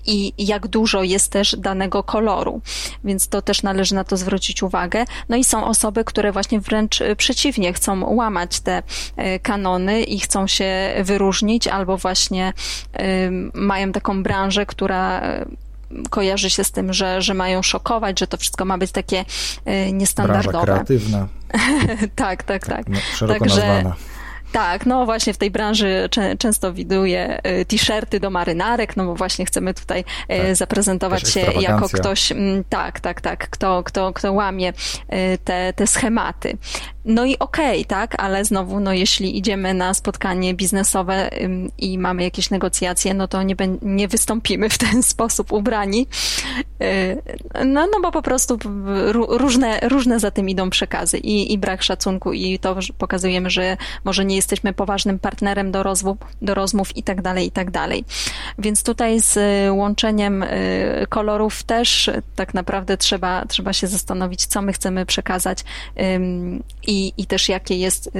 [0.06, 2.60] i jak dużo jest też danego koloru,
[3.04, 5.04] więc to też należy na to zwrócić uwagę.
[5.28, 8.82] No i są osoby, które właśnie wręcz przeciwnie chcą łamać te
[9.16, 12.52] yy, kanony i chcą się wyróżnić, albo właśnie
[12.98, 13.04] yy,
[13.54, 15.22] mają taką branżę, która
[16.10, 19.24] kojarzy się z tym, że, że mają szokować, że to wszystko ma być takie
[19.92, 20.52] niestandardowe.
[20.52, 21.28] Branża kreatywna.
[22.16, 22.88] tak, tak, tak.
[22.88, 23.96] No, szeroko Także, nazwana.
[24.52, 29.44] Tak, no właśnie w tej branży często widuję y, t-shirty do marynarek, no bo właśnie
[29.44, 34.32] chcemy tutaj y, tak, zaprezentować się jako ktoś, mm, tak, tak, tak, kto, kto, kto
[34.32, 36.56] łamie y, te, te schematy.
[37.04, 41.30] No i okej, okay, tak, ale znowu, no jeśli idziemy na spotkanie biznesowe
[41.78, 46.06] i mamy jakieś negocjacje, no to nie, nie wystąpimy w ten sposób ubrani.
[47.64, 48.58] No, no bo po prostu
[49.28, 54.24] różne, różne za tym idą przekazy i, i brak szacunku i to pokazujemy, że może
[54.24, 58.04] nie jesteśmy poważnym partnerem do rozmów, do rozmów i tak dalej, i tak dalej.
[58.58, 64.62] Więc tutaj z y, łączeniem y, kolorów też tak naprawdę trzeba, trzeba się zastanowić, co
[64.62, 65.64] my chcemy przekazać
[66.86, 68.10] i, i też jakie jest y,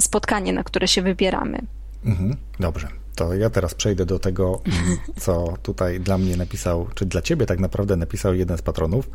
[0.00, 1.58] spotkanie, na które się wybieramy.
[2.04, 7.06] Mhm, dobrze to ja teraz przejdę do tego, mm, co tutaj dla mnie napisał, czy
[7.06, 9.10] dla ciebie tak naprawdę napisał jeden z patronów.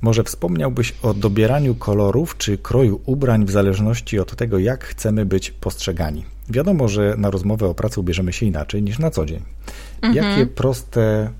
[0.00, 5.50] Może wspomniałbyś o dobieraniu kolorów czy kroju ubrań w zależności od tego, jak chcemy być
[5.50, 6.24] postrzegani.
[6.48, 9.42] Wiadomo, że na rozmowę o pracy ubierzemy się inaczej niż na co dzień.
[10.02, 10.14] Mhm.
[10.14, 11.30] Jakie proste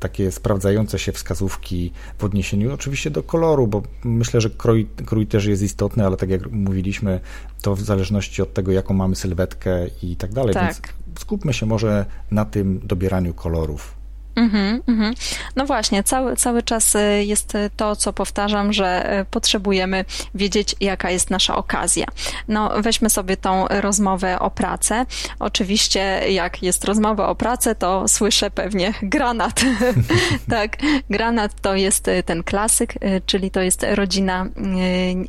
[0.00, 5.46] takie sprawdzające się wskazówki w odniesieniu oczywiście do koloru, bo myślę, że krój, krój też
[5.46, 7.20] jest istotny, ale tak jak mówiliśmy,
[7.62, 10.64] to w zależności od tego, jaką mamy sylwetkę i tak dalej, tak.
[10.64, 10.80] więc
[11.20, 13.94] skupmy się może na tym dobieraniu kolorów.
[14.36, 15.14] Mm-hmm, mm-hmm.
[15.56, 21.10] No właśnie, cały, cały czas y, jest to, co powtarzam, że y, potrzebujemy wiedzieć, jaka
[21.10, 22.06] jest nasza okazja.
[22.48, 25.06] No, weźmy sobie tą rozmowę o pracę.
[25.38, 26.00] Oczywiście,
[26.32, 29.60] jak jest rozmowa o pracę, to słyszę pewnie granat.
[30.50, 30.76] tak,
[31.10, 32.94] granat to jest y, ten klasyk,
[33.26, 34.46] czyli to jest rodzina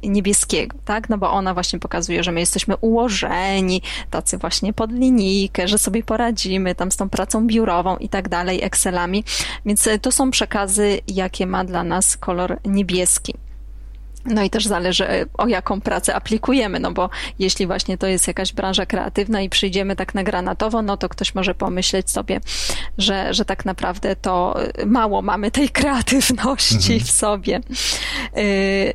[0.03, 1.09] niebieskiego, tak?
[1.09, 6.03] No bo ona właśnie pokazuje, że my jesteśmy ułożeni, tacy właśnie pod linijkę, że sobie
[6.03, 8.96] poradzimy tam z tą pracą biurową i tak dalej, Excel
[9.65, 13.33] więc e, to są przekazy, jakie ma dla nas kolor niebieski.
[14.27, 15.05] No i też zależy,
[15.37, 17.09] o jaką pracę aplikujemy, no bo
[17.39, 21.35] jeśli właśnie to jest jakaś branża kreatywna i przyjdziemy tak na granatowo, no to ktoś
[21.35, 22.39] może pomyśleć sobie,
[22.97, 26.99] że, że tak naprawdę to e, mało mamy tej kreatywności mhm.
[26.99, 27.59] w sobie.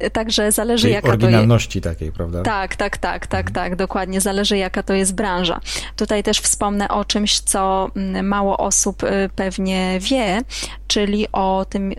[0.00, 1.98] Yy, także zależy jaka oryginalności to jest...
[1.98, 2.42] takiej, prawda?
[2.42, 3.54] Tak, tak, tak, tak, mhm.
[3.54, 4.20] tak, dokładnie.
[4.20, 5.60] Zależy jaka to jest branża.
[5.96, 9.02] Tutaj też wspomnę o czymś, co mm, mało osób
[9.36, 10.42] pewnie wie,
[10.86, 11.92] czyli o tym,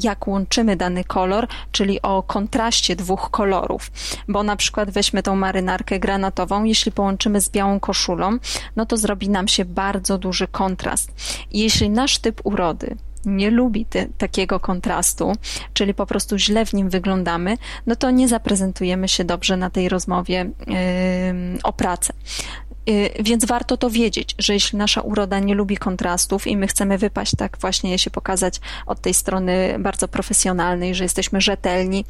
[0.00, 3.90] jak łączymy dany kolor, czyli o kontraście kontraście dwóch kolorów,
[4.28, 8.38] bo na przykład weźmy tą marynarkę granatową, jeśli połączymy z białą koszulą,
[8.76, 11.12] no to zrobi nam się bardzo duży kontrast.
[11.52, 13.86] Jeśli nasz typ urody nie lubi
[14.18, 15.32] takiego kontrastu,
[15.74, 17.56] czyli po prostu źle w nim wyglądamy,
[17.86, 22.12] no to nie zaprezentujemy się dobrze na tej rozmowie yy, o pracę.
[22.88, 26.98] Y, więc warto to wiedzieć, że jeśli nasza uroda nie lubi kontrastów i my chcemy
[26.98, 32.04] wypaść tak właśnie się pokazać od tej strony bardzo profesjonalnej, że jesteśmy rzetelni,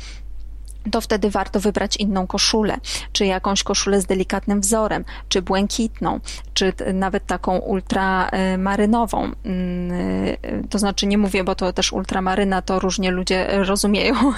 [0.91, 2.77] to wtedy warto wybrać inną koszulę,
[3.13, 6.21] czy jakąś koszulę z delikatnym wzorem, czy błękitną,
[6.55, 9.23] czy nawet taką ultramarynową.
[9.23, 10.37] Mm,
[10.71, 14.15] to znaczy nie mówię, bo to też ultramaryna to różnie ludzie rozumieją.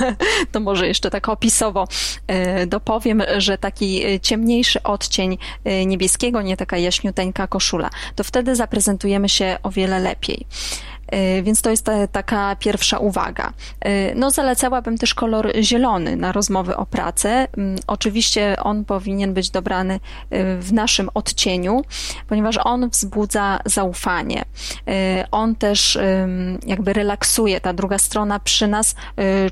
[0.52, 1.88] To może jeszcze tak opisowo
[2.26, 9.28] e, dopowiem, że taki ciemniejszy odcień e, niebieskiego, nie taka jaśniuteńka koszula, to wtedy zaprezentujemy
[9.28, 10.46] się o wiele lepiej.
[11.10, 13.52] E, więc to jest ta, taka pierwsza uwaga.
[13.80, 17.48] E, no, zalecałabym też kolor zielony na rozmowy o pracę.
[17.56, 21.82] Mm, oczywiście on powinien być dobrany e, w naszym odcieniu,
[22.28, 24.44] ponieważ on wzbudza zaufanie.
[25.30, 25.98] On też
[26.66, 28.94] jakby relaksuje, ta druga strona przy nas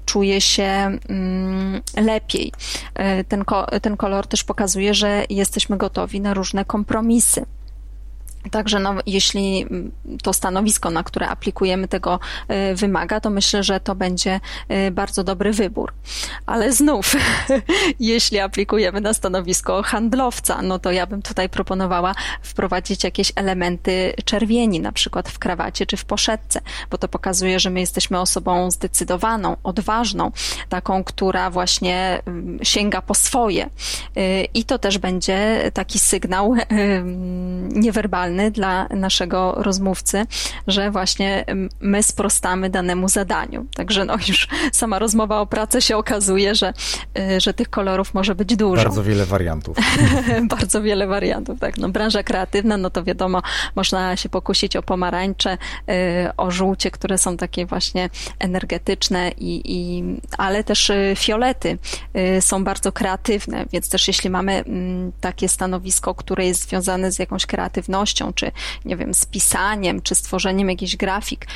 [0.05, 0.63] czuje się
[1.09, 2.53] mm, lepiej.
[3.29, 3.45] Ten,
[3.83, 7.47] ten kolor też pokazuje, że jesteśmy gotowi na różne kompromisy.
[8.51, 9.67] Także no, jeśli
[10.23, 12.21] to stanowisko, na które aplikujemy tego
[12.73, 14.41] y, wymaga, to myślę, że to będzie
[14.87, 15.93] y, bardzo dobry wybór.
[16.47, 17.17] Ale znów,
[18.01, 24.81] jeśli aplikujemy na stanowisko handlowca, no to ja bym tutaj proponowała wprowadzić jakieś elementy czerwieni,
[24.81, 29.57] na przykład w krawacie czy w poszetce, bo to pokazuje, że my jesteśmy osobą zdecydowaną,
[29.63, 30.33] odważną,
[30.69, 32.23] taką, która właśnie
[32.63, 33.67] sięga po swoje.
[34.17, 36.55] Y, I to też będzie taki sygnał
[37.85, 40.27] niewerbalny, dla naszego rozmówcy,
[40.67, 41.45] że właśnie
[41.81, 43.67] my sprostamy danemu zadaniu.
[43.75, 46.73] Także no już sama rozmowa o pracy się okazuje, że,
[47.19, 48.83] y, że tych kolorów może być dużo.
[48.83, 49.77] Bardzo wiele wariantów.
[50.59, 51.79] Bardzo wiele wariantów, tak.
[51.79, 53.43] No, branża kreatywna, no to wiadomo,
[53.77, 55.59] można się pokusić o pomarańcze,
[55.91, 60.05] y, o żółcie, które są takie właśnie energetyczne, i, i,
[60.39, 61.79] ale też y, fiolety
[62.41, 67.47] są bardzo kreatywne, więc też jeśli mamy mm, takie stanowisko, które jest związane z jakąś
[67.47, 68.53] kreatywnością, czy
[68.85, 71.47] nie wiem, z pisaniem, czy stworzeniem jakichś grafik,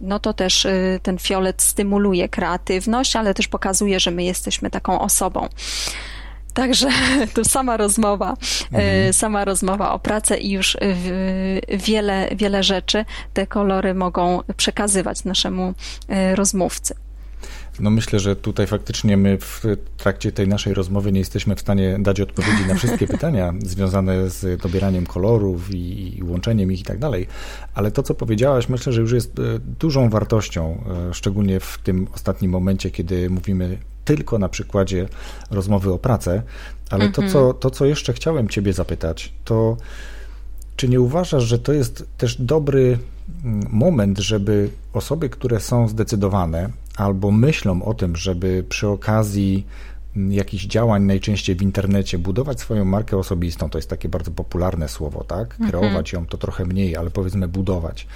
[0.00, 0.66] no to też
[1.02, 5.48] ten fiolet stymuluje kreatywność, ale też pokazuje, że my jesteśmy taką osobą.
[6.54, 6.88] Także
[7.34, 8.36] to sama rozmowa,
[8.72, 9.12] mhm.
[9.12, 10.76] sama rozmowa o pracę i już
[11.68, 15.74] wiele, wiele rzeczy te kolory mogą przekazywać naszemu
[16.34, 16.94] rozmówcy.
[17.80, 19.62] No myślę, że tutaj faktycznie my w
[19.96, 24.62] trakcie tej naszej rozmowy nie jesteśmy w stanie dać odpowiedzi na wszystkie pytania związane z
[24.62, 27.26] dobieraniem kolorów i, łączeniem ich i tak dalej,
[27.74, 29.42] ale to, co powiedziałaś, myślę, że już jest e,
[29.80, 35.08] dużą wartością, e, szczególnie w tym ostatnim momencie, kiedy mówimy tylko na przykładzie
[35.50, 36.42] rozmowy o pracę,
[36.90, 37.54] ale to, co, mhm.
[37.60, 39.76] to, co jeszcze chciałem Ciebie zapytać, to
[40.76, 42.98] czy nie uważasz, że to jest też dobry
[43.44, 49.66] mm, moment, żeby osoby, które są zdecydowane albo myślą o tym, żeby przy okazji
[50.16, 54.88] mm, jakichś działań, najczęściej w internecie, budować swoją markę osobistą, to jest takie bardzo popularne
[54.88, 55.50] słowo, tak?
[55.50, 55.70] Mhm.
[55.70, 58.06] Kreować ją to trochę mniej, ale powiedzmy budować.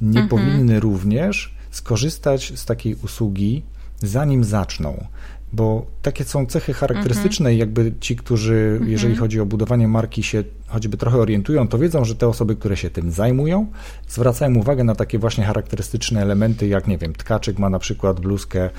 [0.00, 0.28] Nie mhm.
[0.28, 3.62] powinny również skorzystać z takiej usługi,
[3.98, 5.06] zanim zaczną
[5.52, 10.44] bo takie są cechy charakterystyczne i jakby ci, którzy, jeżeli chodzi o budowanie marki, się
[10.66, 13.66] choćby trochę orientują, to wiedzą, że te osoby, które się tym zajmują,
[14.08, 18.70] zwracają uwagę na takie właśnie charakterystyczne elementy, jak nie wiem, Tkaczyk ma na przykład bluzkę,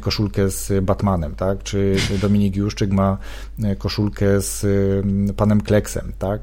[0.00, 3.18] koszulkę z Batmanem, tak, czy Dominik Juszczyk ma
[3.78, 4.64] koszulkę z
[5.04, 6.40] mm, panem Kleksem, tak,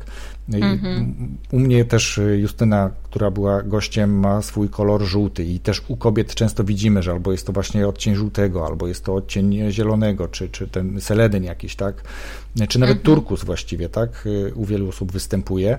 [0.58, 1.38] Mhm.
[1.52, 6.36] U mnie też Justyna, która była gościem, ma swój kolor żółty i też u kobiet
[6.36, 10.50] często widzimy, że albo jest to właśnie odcień żółtego, albo jest to odcień zielonego, czy,
[10.50, 11.96] czy ten seledyn jakiś, tak?
[12.70, 13.06] Czy nawet mhm.
[13.06, 14.28] turkus właściwie, tak?
[14.56, 15.78] U wielu osób występuje.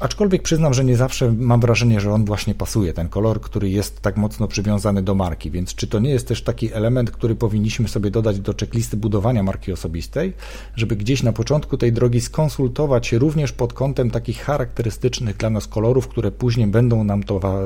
[0.00, 4.00] Aczkolwiek przyznam, że nie zawsze mam wrażenie, że on właśnie pasuje, ten kolor, który jest
[4.00, 5.50] tak mocno przywiązany do marki.
[5.50, 9.42] Więc czy to nie jest też taki element, który powinniśmy sobie dodać do checklisty budowania
[9.42, 10.32] marki osobistej,
[10.76, 15.66] żeby gdzieś na początku tej drogi skonsultować się również pod kątem takich charakterystycznych dla nas
[15.66, 17.22] kolorów, które później będą nam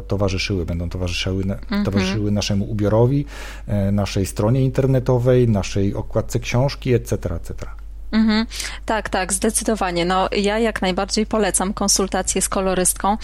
[0.09, 1.85] towarzyszyły, będą towarzyszyły, mhm.
[1.85, 3.24] towarzyszyły naszemu ubiorowi,
[3.66, 7.82] e, naszej stronie internetowej, naszej okładce książki, etc., etc.
[8.12, 8.46] Mhm.
[8.86, 10.04] Tak, tak, zdecydowanie.
[10.04, 13.16] No, ja jak najbardziej polecam konsultację z kolorystką,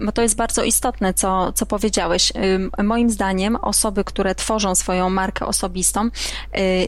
[0.00, 2.32] bo y, to jest bardzo istotne, co, co powiedziałeś.
[2.78, 6.10] Y, moim zdaniem osoby, które tworzą swoją markę osobistą, y,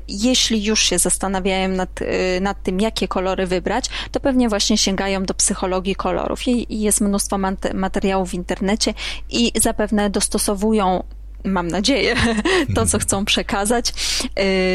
[0.08, 2.00] jeśli już się zastanawiają nad,
[2.40, 6.48] nad tym, jakie kolory wybrać, to pewnie właśnie sięgają do psychologii kolorów.
[6.48, 7.38] I jest mnóstwo
[7.74, 8.94] materiałów w internecie
[9.30, 11.04] i zapewne dostosowują
[11.44, 12.16] mam nadzieję,
[12.74, 13.92] to, co chcą przekazać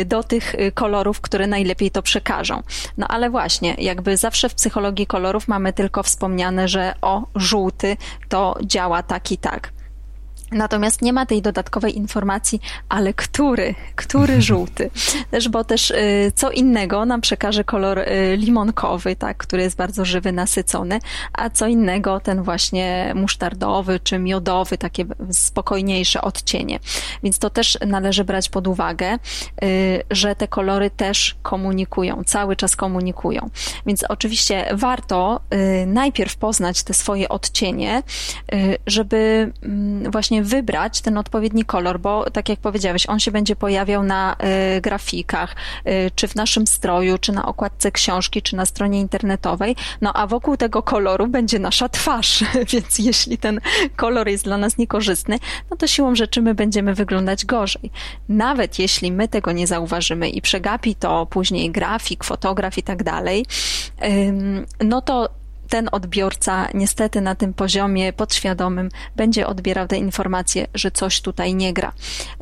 [0.02, 2.64] y, do tych kolorów, które najlepiej to przekażą.
[2.98, 7.98] No ale właśnie, jakby zawsze w psychologii kolorów mamy tylko wspomniane, że o, żółty
[8.30, 9.79] to działa tak i tak.
[10.52, 14.90] Natomiast nie ma tej dodatkowej informacji, ale który, który żółty.
[15.32, 20.06] Też, bo też y, co innego nam przekaże kolor y, limonkowy, tak, który jest bardzo
[20.06, 21.00] żywy, nasycony,
[21.34, 26.80] a co innego ten właśnie musztardowy czy miodowy, takie spokojniejsze odcienie.
[27.24, 29.18] Więc to też należy brać pod uwagę,
[29.64, 33.50] y, że te kolory też komunikują, cały czas komunikują.
[33.86, 35.42] Więc oczywiście warto
[35.88, 38.04] najpierw poznać te swoje odcienie,
[38.88, 44.04] żeby mm, właśnie wybrać ten odpowiedni kolor, bo tak jak powiedziałeś, on się będzie pojawiał
[44.04, 44.36] na
[44.78, 45.56] y, grafikach,
[45.88, 50.28] y, czy w naszym stroju, czy na okładce książki, czy na stronie internetowej, no a
[50.28, 53.60] wokół tego koloru będzie nasza twarz, więc jeśli ten
[53.96, 55.40] kolor jest dla nas niekorzystny,
[55.72, 57.92] no to siłą rzeczy my będziemy wyglądać gorzej.
[58.30, 63.46] Nawet jeśli my tego nie zauważymy i przegapi to później grafik, fotograf i tak dalej,
[64.84, 65.39] no to
[65.70, 71.74] ten odbiorca niestety na tym poziomie podświadomym będzie odbierał te informacje, że coś tutaj nie
[71.74, 71.94] gra.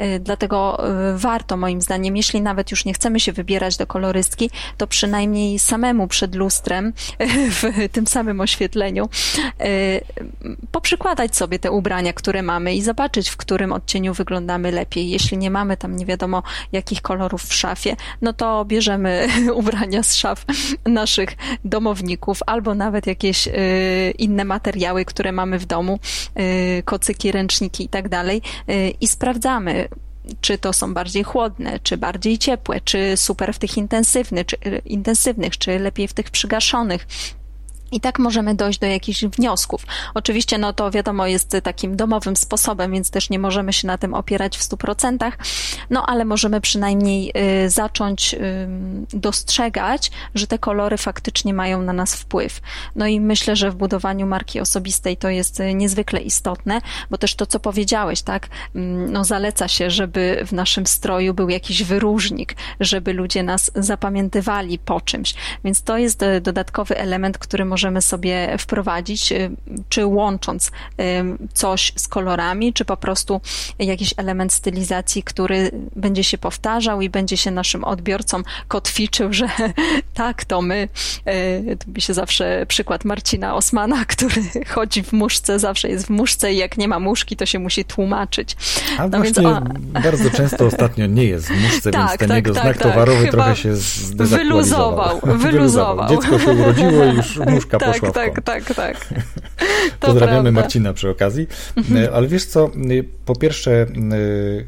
[0.01, 4.49] Y, dlatego y, warto moim zdaniem, jeśli nawet już nie chcemy się wybierać do kolorystki,
[4.77, 6.93] to przynajmniej samemu przed lustrem
[7.61, 9.09] w tym samym oświetleniu
[9.61, 10.01] y,
[10.71, 15.09] poprzykładać sobie te ubrania, które mamy i zobaczyć, w którym odcieniu wyglądamy lepiej.
[15.09, 20.15] Jeśli nie mamy tam nie wiadomo jakich kolorów w szafie, no to bierzemy ubrania z
[20.15, 20.45] szaf
[20.85, 21.29] naszych
[21.65, 23.51] domowników albo nawet jak jakieś y,
[24.17, 25.99] inne materiały, które mamy w domu,
[26.79, 29.87] y, kocyki, ręczniki i tak dalej y, i sprawdzamy,
[30.41, 35.57] czy to są bardziej chłodne, czy bardziej ciepłe, czy super w tych intensywnych, czy, intensywnych,
[35.57, 37.07] czy lepiej w tych przygaszonych.
[37.91, 39.85] I tak możemy dojść do jakichś wniosków.
[40.13, 44.13] Oczywiście, no to wiadomo, jest takim domowym sposobem, więc też nie możemy się na tym
[44.13, 45.37] opierać w stu procentach,
[45.89, 47.33] no ale możemy przynajmniej
[47.65, 48.67] y, zacząć y,
[49.13, 52.61] dostrzegać, że te kolory faktycznie mają na nas wpływ.
[52.95, 57.35] No i myślę, że w budowaniu marki osobistej to jest y, niezwykle istotne, bo też
[57.35, 58.47] to, co powiedziałeś, tak,
[59.07, 65.01] no zaleca się, żeby w naszym stroju był jakiś wyróżnik, żeby ludzie nas zapamiętywali po
[65.01, 65.35] czymś.
[65.63, 69.33] Więc to jest dodatkowy element, który może możemy sobie wprowadzić,
[69.89, 70.71] czy łącząc
[71.53, 73.41] coś z kolorami, czy po prostu
[73.79, 79.49] jakiś element stylizacji, który będzie się powtarzał i będzie się naszym odbiorcom kotwiczył, że
[80.13, 80.89] tak, to my.
[81.79, 86.53] To mi się zawsze przykład Marcina Osmana, który chodzi w muszce, zawsze jest w muszce
[86.53, 88.55] i jak nie ma muszki, to się musi tłumaczyć.
[88.97, 92.37] A no właśnie więc, bardzo często ostatnio nie jest w muszce, tak, więc ten tak,
[92.37, 93.73] jego tak, znak tak, towarowy trochę się
[94.37, 96.09] wyluzował, wyluzował.
[96.09, 98.97] Dziecko się urodziło i już muszka tak, poszła tak, tak, tak, tak.
[99.99, 100.51] Pozdrawiamy prawda.
[100.51, 101.47] Marcina przy okazji.
[101.77, 102.13] Mhm.
[102.13, 102.71] Ale wiesz co,
[103.25, 103.85] po pierwsze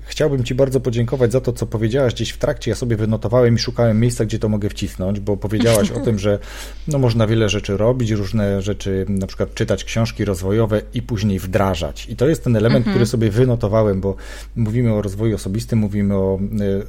[0.06, 2.72] chciałbym Ci bardzo podziękować za to, co powiedziałaś gdzieś w trakcie.
[2.72, 6.40] Ja sobie wynotowałem i szukałem miejsca, gdzie to mogę wcisnąć, bo powiedziałaś o tym, że
[6.88, 12.10] no, można wiele rzeczy robić, różne rzeczy, na przykład czytać książki rozwojowe i później wdrażać.
[12.10, 12.96] I to jest ten element, mhm.
[12.96, 14.16] który sobie wynotowałem, bo
[14.56, 16.40] mówimy o rozwoju osobistym, mówimy o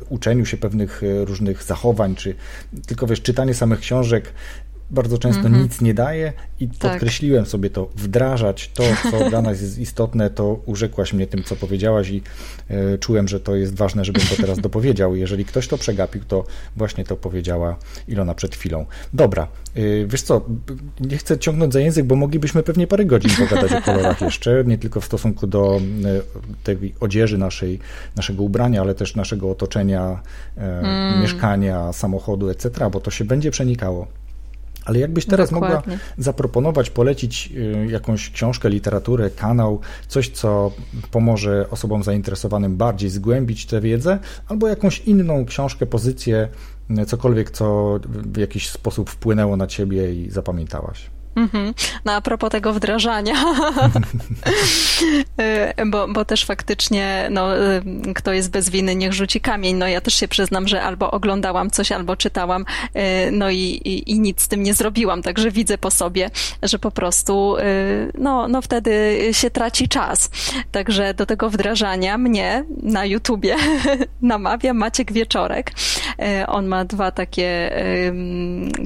[0.09, 2.35] uczeniu się pewnych e, różnych zachowań, czy
[2.87, 4.33] tylko wiesz, czytanie samych książek
[4.91, 5.63] bardzo często mm -hmm.
[5.63, 6.93] nic nie daje i tak.
[6.93, 11.57] podkreśliłem sobie to, wdrażać to, co dla nas jest istotne, to urzekłaś mnie tym, co
[11.57, 12.23] powiedziałaś i
[12.95, 15.17] y, czułem, że to jest ważne, żebym to teraz dopowiedział.
[15.17, 16.45] Jeżeli ktoś to przegapił, to
[16.77, 17.77] właśnie to powiedziała
[18.09, 18.87] Ilona przed chwilą.
[19.13, 20.45] Dobra, y, wiesz co,
[21.01, 24.79] nie chcę ciągnąć za język, bo moglibyśmy pewnie parę godzin pogadać o kolorach jeszcze, nie
[24.79, 27.79] tylko w stosunku do y, tej odzieży naszej,
[28.17, 30.21] naszego ubrania, ale też naszego otoczenia,
[30.57, 31.23] mm.
[31.23, 34.20] mieszkania, samochodu, etc., bo to się będzie przenikało.
[34.91, 35.77] Ale jakbyś teraz Dokładnie.
[35.77, 40.73] mogła zaproponować, polecić y, jakąś książkę, literaturę, kanał, coś, co
[41.11, 44.19] pomoże osobom zainteresowanym bardziej zgłębić tę wiedzę,
[44.49, 46.49] albo jakąś inną książkę, pozycję,
[47.07, 51.11] cokolwiek, co w jakiś sposób wpłynęło na ciebie i zapamiętałaś?
[51.37, 51.75] Mhm.
[52.05, 53.35] No a propos tego wdrażania,
[55.81, 57.83] y, bo, bo też faktycznie no, y,
[58.15, 59.77] kto jest bez winy, niech rzuci kamień.
[59.77, 62.65] No ja też się przyznam, że albo oglądałam coś, albo czytałam,
[62.97, 66.31] y, no i, i, i nic z tym nie zrobiłam, także widzę po sobie,
[66.63, 67.57] że po prostu
[68.19, 70.31] no, no wtedy się traci czas.
[70.73, 73.57] Także do tego wdrażania mnie na YouTubie
[74.23, 75.73] namawia Maciek Wieczorek.
[76.47, 77.71] On ma dwa takie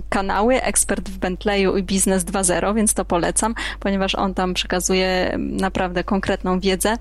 [0.08, 2.33] kanały, Ekspert w Bentleyu i Biznes 2.0,
[2.74, 6.96] więc to polecam, ponieważ on tam przekazuje naprawdę konkretną wiedzę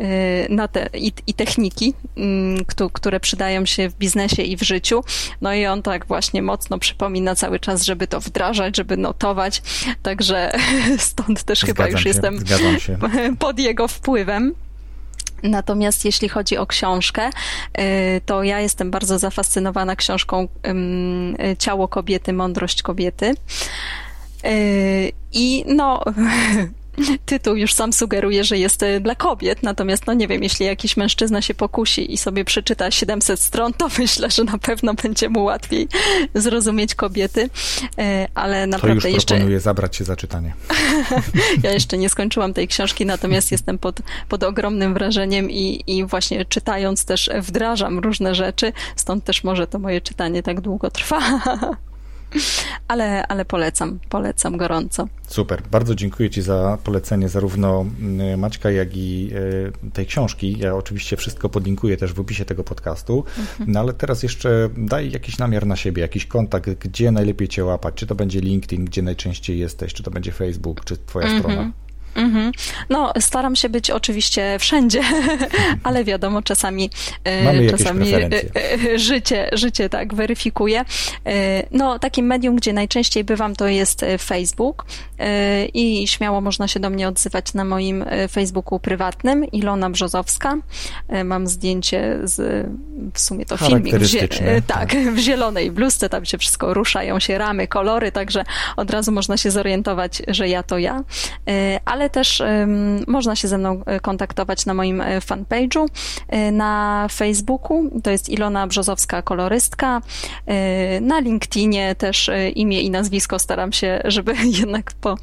[0.00, 5.04] y, na te, i, i techniki, mm, które przydają się w biznesie i w życiu.
[5.40, 9.62] No i on tak właśnie mocno przypomina cały czas, żeby to wdrażać, żeby notować.
[10.02, 10.52] Także
[10.98, 12.38] stąd też zgadzam chyba już się, jestem
[13.38, 14.54] pod jego wpływem.
[15.42, 17.30] Natomiast jeśli chodzi o książkę,
[17.78, 20.48] y, to ja jestem bardzo zafascynowana książką
[21.58, 23.34] Ciało kobiety, mądrość kobiety.
[24.44, 26.04] Yy, I no,
[27.26, 30.96] tytuł już sam sugeruje, że jest e, dla kobiet, natomiast no nie wiem, jeśli jakiś
[30.96, 35.44] mężczyzna się pokusi i sobie przeczyta 700 stron, to myślę, że na pewno będzie mu
[35.44, 35.88] łatwiej
[36.34, 37.50] zrozumieć kobiety,
[37.98, 39.34] e, ale naprawdę to już jeszcze...
[39.34, 40.54] proponuję zabrać się za czytanie.
[41.64, 46.44] ja jeszcze nie skończyłam tej książki, natomiast jestem pod, pod ogromnym wrażeniem i, i właśnie
[46.44, 51.40] czytając też wdrażam różne rzeczy, stąd też może to moje czytanie tak długo trwa.
[52.88, 55.08] ale, ale polecam, polecam gorąco.
[55.28, 59.30] Super, bardzo dziękuję Ci za polecenie zarówno mm, Maćka, jak i
[59.86, 60.58] e, tej książki.
[60.58, 63.72] Ja oczywiście wszystko podlinkuję też w opisie tego podcastu, mhm.
[63.72, 67.94] no ale teraz jeszcze daj jakiś namiar na siebie, jakiś kontakt, gdzie najlepiej Cię łapać,
[67.94, 71.42] czy to będzie LinkedIn, gdzie najczęściej jesteś, czy to będzie Facebook, czy Twoja mhm.
[71.42, 71.72] strona.
[72.14, 72.52] Mhm.
[72.88, 75.00] No, staram się być oczywiście wszędzie,
[75.82, 76.90] ale wiadomo, czasami,
[77.24, 78.28] e, czasami e,
[78.94, 80.84] e, życie, życie tak weryfikuje.
[81.70, 84.84] No, takim medium, gdzie najczęściej bywam, to jest Facebook
[85.74, 90.56] i śmiało można się do mnie odzywać na moim Facebooku prywatnym, Ilona Brzozowska.
[91.24, 92.66] Mam zdjęcie z,
[93.14, 93.94] w sumie to filmik,
[94.66, 98.44] tak, tak, w zielonej bluzce, tam się wszystko ruszają się ramy, kolory, także
[98.76, 101.04] od razu można się zorientować, że ja to ja.
[101.84, 102.42] Ale też
[103.06, 105.86] można się ze mną e, kontaktować na moim e, fanpage'u
[106.28, 110.02] e, na Facebooku, to jest Ilona Brzozowska kolorystka,
[111.00, 115.16] na LinkedInie też imię i nazwisko staram się, żeby jednak po,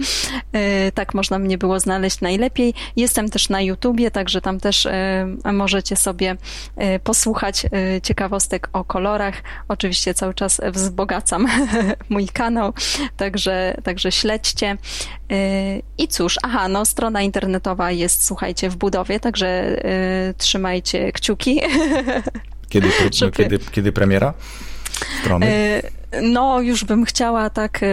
[0.93, 2.73] tak można mnie było znaleźć najlepiej.
[2.95, 4.87] Jestem też na YouTubie, także tam też
[5.53, 6.35] możecie sobie
[7.03, 7.65] posłuchać
[8.03, 9.43] ciekawostek o kolorach.
[9.67, 11.47] Oczywiście cały czas wzbogacam
[12.09, 12.73] mój kanał,
[13.17, 14.77] także, także śledźcie.
[15.97, 19.77] I cóż, aha, no strona internetowa jest, słuchajcie, w budowie, także
[20.29, 21.61] y, trzymajcie kciuki.
[22.69, 22.89] Kiedy,
[23.33, 24.33] kiedy, kiedy premiera
[25.21, 25.45] strony?
[25.45, 27.85] Y, no, już bym chciała tak y,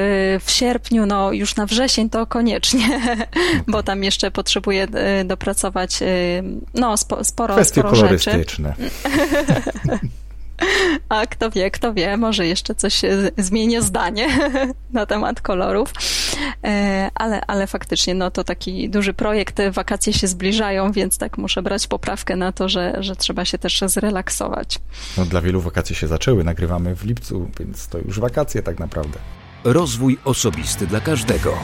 [0.45, 3.01] w sierpniu, no już na wrzesień to koniecznie,
[3.68, 4.87] bo tam jeszcze potrzebuję
[5.20, 5.99] y, dopracować
[6.75, 8.75] no spo, sporo, Kwestie sporo kolorystyczne.
[8.79, 10.09] rzeczy.
[11.09, 13.03] A kto wie, kto wie, może jeszcze coś
[13.38, 14.28] zmienię zdanie
[14.92, 15.92] na temat kolorów.
[17.14, 21.86] ale, ale faktycznie no to taki duży projekt, wakacje się zbliżają, więc tak muszę brać
[21.86, 24.78] poprawkę na to, że, że trzeba się też zrelaksować.
[25.18, 29.18] No, dla wielu wakacje się zaczęły, nagrywamy w lipcu, więc to już wakacje tak naprawdę.
[29.64, 31.59] Rozwój osobisty dla każdego.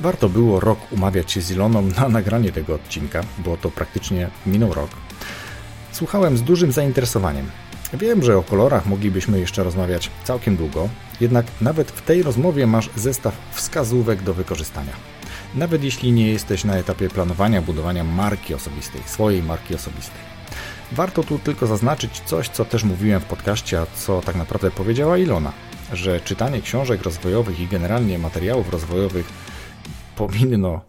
[0.00, 4.74] Warto było rok umawiać się z Iloną na nagranie tego odcinka, bo to praktycznie minął
[4.74, 4.90] rok.
[5.92, 7.50] Słuchałem z dużym zainteresowaniem.
[7.92, 10.88] Wiem, że o kolorach moglibyśmy jeszcze rozmawiać całkiem długo,
[11.20, 14.92] jednak nawet w tej rozmowie masz zestaw wskazówek do wykorzystania.
[15.54, 20.20] Nawet jeśli nie jesteś na etapie planowania budowania marki osobistej, swojej marki osobistej.
[20.92, 25.18] Warto tu tylko zaznaczyć coś, co też mówiłem w podcaście, a co tak naprawdę powiedziała
[25.18, 25.52] Ilona,
[25.92, 29.45] że czytanie książek rozwojowych i generalnie materiałów rozwojowych
[30.16, 30.80] powinno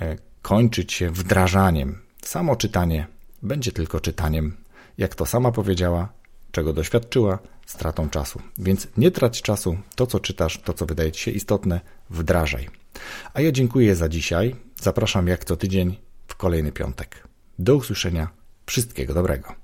[0.00, 1.98] e, kończyć się wdrażaniem.
[2.22, 3.06] Samo czytanie
[3.42, 4.56] będzie tylko czytaniem,
[4.98, 6.08] jak to sama powiedziała,
[6.52, 8.42] czego doświadczyła, stratą czasu.
[8.58, 12.68] Więc nie trać czasu, to co czytasz, to co wydaje Ci się istotne, wdrażaj.
[13.34, 14.56] A ja dziękuję za dzisiaj.
[14.80, 15.96] Zapraszam jak co tydzień
[16.28, 17.28] w kolejny piątek.
[17.58, 18.28] Do usłyszenia.
[18.66, 19.59] Wszystkiego dobrego.